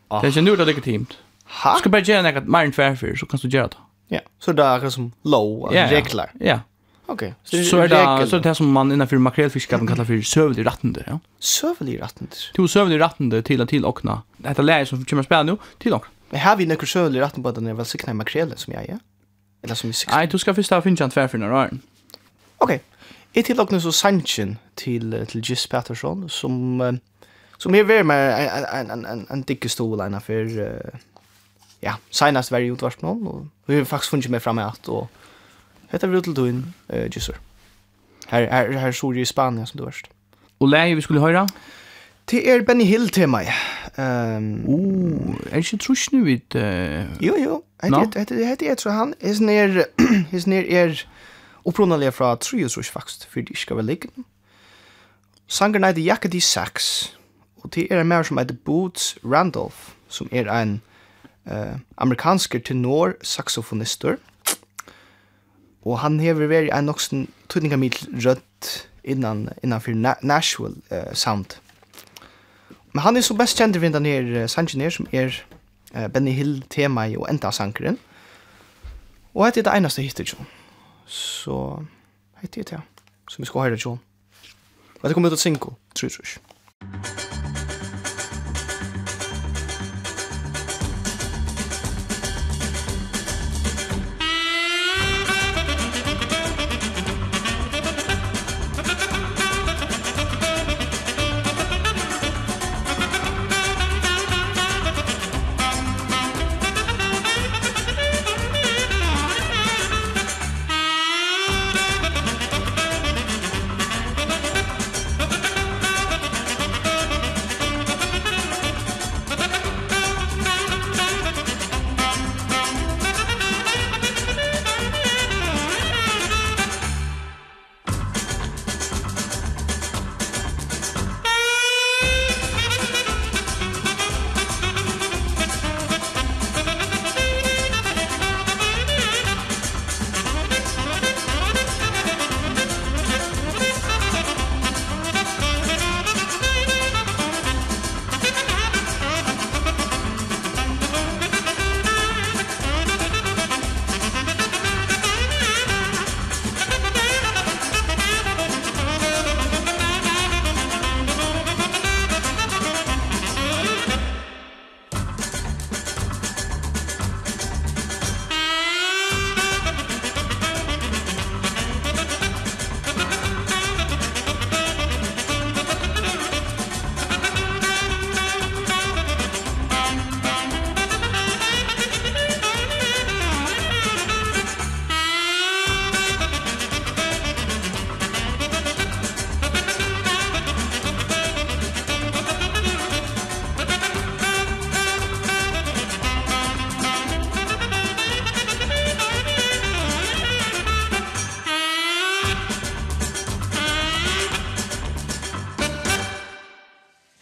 Ah. 0.08 0.22
Det 0.22 0.28
är 0.28 0.32
ju 0.32 0.42
nu 0.42 0.56
det 0.56 0.64
är 0.64 0.66
legitimt. 0.66 1.18
Ha? 1.64 1.76
Ska 1.76 1.90
bara 1.90 2.02
göra 2.02 2.32
något 2.32 2.48
mer 2.48 2.66
än 2.66 2.72
tvärfyr 2.72 3.16
så 3.16 3.26
kan 3.26 3.40
du 3.44 3.48
göra 3.48 3.68
det. 3.68 3.78
Ja, 4.08 4.20
så 4.40 4.54
det 4.54 4.64
är 4.64 4.90
som 4.90 5.12
lov 5.24 5.62
och 5.62 5.72
regler. 5.72 6.32
Ja, 6.40 6.46
ja. 6.46 6.60
Okej. 7.06 7.34
Okay. 7.46 7.64
Så, 7.64 7.70
så 7.70 7.78
är 7.78 7.88
det 7.88 8.28
så 8.28 8.40
det 8.40 8.56
som 8.56 8.72
man 8.72 8.92
innanför 8.92 9.18
makrelfiske 9.18 9.70
kallar 9.70 9.88
kalla 9.88 10.06
för 10.06 10.22
sövlig 10.22 10.66
rattande, 10.66 11.04
ja. 11.08 11.20
Sövlig 11.40 12.02
rattande. 12.02 12.36
Till 12.54 12.68
sövlig 12.68 13.00
rattende 13.00 13.42
till 13.42 13.68
till 13.68 13.86
okna. 13.86 14.22
Detta 14.38 14.62
läge 14.62 14.86
som 14.86 15.06
kommer 15.06 15.24
spela 15.24 15.44
nu 15.44 15.58
till 15.78 15.94
okna. 15.94 16.10
Men 16.30 16.40
här 16.40 16.56
vi 16.56 16.66
några 16.66 16.86
sövlig 16.86 17.22
rattande 17.22 17.50
på 17.50 17.56
den 17.56 17.68
är 17.68 17.74
väl 17.74 17.86
sikna 17.86 18.14
makrelen 18.14 18.58
som 18.58 18.74
jag 18.74 18.84
är. 18.84 19.00
Eller 19.64 19.76
som 19.76 19.90
är 19.90 19.94
sikna. 19.94 20.16
Nej, 20.16 20.28
du 20.28 20.38
ska 20.38 20.54
först 20.54 20.70
ha 20.70 20.82
finna 20.82 21.10
en 21.16 21.40
några 21.40 21.62
år. 21.62 21.70
Okej. 22.58 22.84
Ett 23.34 23.46
till 23.46 23.60
okna 23.60 23.82
så 23.82 23.92
Sanchin 23.92 24.58
till 24.76 25.26
till 25.30 25.42
Gis 25.42 25.68
Patterson 25.68 26.30
som 26.30 27.00
som 27.58 27.76
är 27.76 27.84
väl 27.84 28.04
med 28.04 28.50
en 28.74 28.90
en 28.90 29.06
en 29.06 29.26
en 29.30 29.42
dikke 29.42 29.70
stol 29.70 30.00
innanför 30.08 30.72
ja, 31.80 31.98
senast 32.10 32.52
var 32.52 32.60
ju 32.60 32.74
utvart 32.74 33.02
någon 33.02 33.28
och 33.28 33.46
vi 33.66 33.78
har 33.78 33.86
faktiskt 33.86 34.10
funnit 34.10 34.30
mig 34.30 34.40
framåt 34.40 34.88
och 34.88 35.12
Hetta 35.92 36.08
við 36.08 36.24
til 36.24 36.36
doin, 36.36 36.74
eh, 36.90 37.10
Jesur. 37.16 37.36
Her 38.28 38.48
her 38.48 38.80
her 38.80 38.92
sjór 38.92 39.18
í 39.20 39.26
Spania 39.26 39.66
sum 39.66 39.82
dørst. 39.82 40.08
Og 40.60 40.70
leiði 40.70 40.96
vi 40.96 41.02
skulle 41.02 41.22
høyra? 41.22 41.48
Det 42.32 42.50
er 42.50 42.64
Benny 42.64 42.86
Hill 42.86 43.10
tema. 43.10 43.42
Ehm, 43.98 44.64
um, 44.68 45.40
er 45.52 45.58
ikki 45.58 45.78
trust 45.78 46.14
nu 46.14 46.24
við 46.24 46.56
uh, 46.56 47.08
Jo 47.20 47.36
jo, 47.36 47.64
hetta 47.84 48.20
hetta 48.20 48.36
hetta 48.46 48.66
er 48.66 48.76
så 48.80 48.94
han 48.96 49.14
är 49.20 49.42
nær 49.42 49.86
är 50.32 50.48
nær 50.48 50.64
er 50.70 51.04
upprunaliga 51.66 52.12
fra 52.12 52.36
Trius 52.36 52.78
Rush 52.78 52.92
faktisk, 52.92 53.30
för 53.30 53.42
de 53.42 53.56
skal 53.56 53.76
vel 53.76 53.86
ligge. 53.86 54.08
Sangeren 55.48 55.84
heter 55.84 56.02
Jacob 56.02 56.42
sax. 56.42 57.16
Og 57.64 57.76
det 57.76 57.88
er 57.92 58.02
en 58.02 58.08
mer 58.08 58.24
som 58.24 58.38
heter 58.38 58.56
Boots 58.66 59.18
Randolph, 59.26 59.92
som 60.08 60.30
er 60.32 60.62
en 60.62 60.82
uh, 61.52 61.78
amerikansk 61.98 62.56
tenor 62.66 63.14
saxofonister, 63.22 64.16
Og 65.82 66.00
han 66.00 66.20
hever 66.20 66.48
veri 66.48 66.70
en 66.70 66.86
noksen 66.86 67.26
tøyningamil 67.50 67.96
rødt 68.26 68.72
innan, 69.04 69.50
innanfyr 69.64 69.96
Na 69.98 70.14
Nashville 70.22 70.82
uh, 70.92 71.14
Sound. 71.14 71.58
Men 72.94 73.02
han 73.02 73.18
er 73.18 73.26
så 73.26 73.34
best 73.38 73.58
kjent 73.58 73.82
vindan 73.82 74.06
her 74.06 74.44
uh, 74.44 74.48
sanginer 74.50 74.94
som 74.94 75.08
er 75.12 75.34
uh, 75.96 76.08
Benny 76.08 76.36
Hill 76.38 76.64
tema 76.70 77.08
i 77.10 77.18
og 77.18 77.28
enda 77.32 77.52
sankeren. 77.52 77.98
Og 79.34 79.46
hette 79.46 79.64
er 79.64 79.70
det 79.70 79.74
einaste 79.74 80.04
hittet 80.04 80.34
jo. 80.34 80.38
Så 81.08 81.58
hette 82.42 82.60
er 82.60 82.64
det, 82.64 82.80
ja. 82.80 82.82
Som 83.30 83.42
vi 83.42 83.48
skal 83.48 83.62
høre 83.62 83.80
jo. 83.86 83.98
Og 85.02 85.10
det 85.10 85.16
kommer 85.16 85.32
ut 85.32 85.40
av 85.40 85.42
Cinco, 85.42 85.74
tror 85.96 86.12
jeg. 86.12 86.51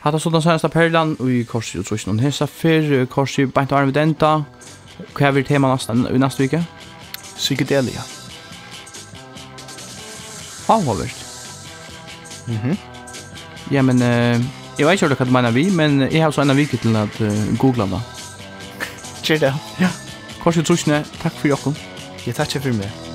Hatta 0.10 0.18
sånn 0.18 0.42
senast 0.42 0.66
perlan 0.74 1.12
i 1.22 1.44
korsi 1.46 1.78
og 1.78 1.86
trusjon. 1.86 2.18
Hesa 2.24 2.48
fer 2.50 3.06
korsi 3.14 3.44
bant 3.46 3.70
arm 3.78 3.92
denta. 3.94 4.40
Hva 5.14 5.28
er 5.28 5.36
vi 5.36 5.44
tema 5.46 5.70
neste 5.70 5.94
i 5.94 6.18
neste 6.18 6.42
vike? 6.42 6.64
Psykedelia. 7.36 8.02
Avhåverst. 10.74 11.28
Mhm. 12.48 12.72
Mm 12.74 12.78
ja, 13.70 13.84
men 13.86 14.02
uh, 14.02 14.42
jeg 14.80 14.88
vet 14.88 14.98
ikke 14.98 15.14
hva 15.14 15.26
du 15.28 15.34
mener 15.36 15.54
vi, 15.54 15.68
men 15.70 16.02
jeg 16.08 16.24
har 16.24 16.32
så 16.34 16.42
en 16.42 16.56
vike 16.58 16.80
til 16.82 16.96
at 16.98 17.20
uh, 17.22 17.36
googla 17.62 17.86
da. 17.86 18.00
Kjør 19.22 19.44
det. 19.46 19.54
Ja. 19.84 19.92
Korsi 20.42 20.64
og 20.64 20.72
trusjon, 20.72 21.06
takk 21.22 21.38
for 21.38 21.54
jokken. 21.54 21.78
Jeg 22.26 22.34
takker 22.40 22.66
for 22.66 22.82
meg. 22.82 23.09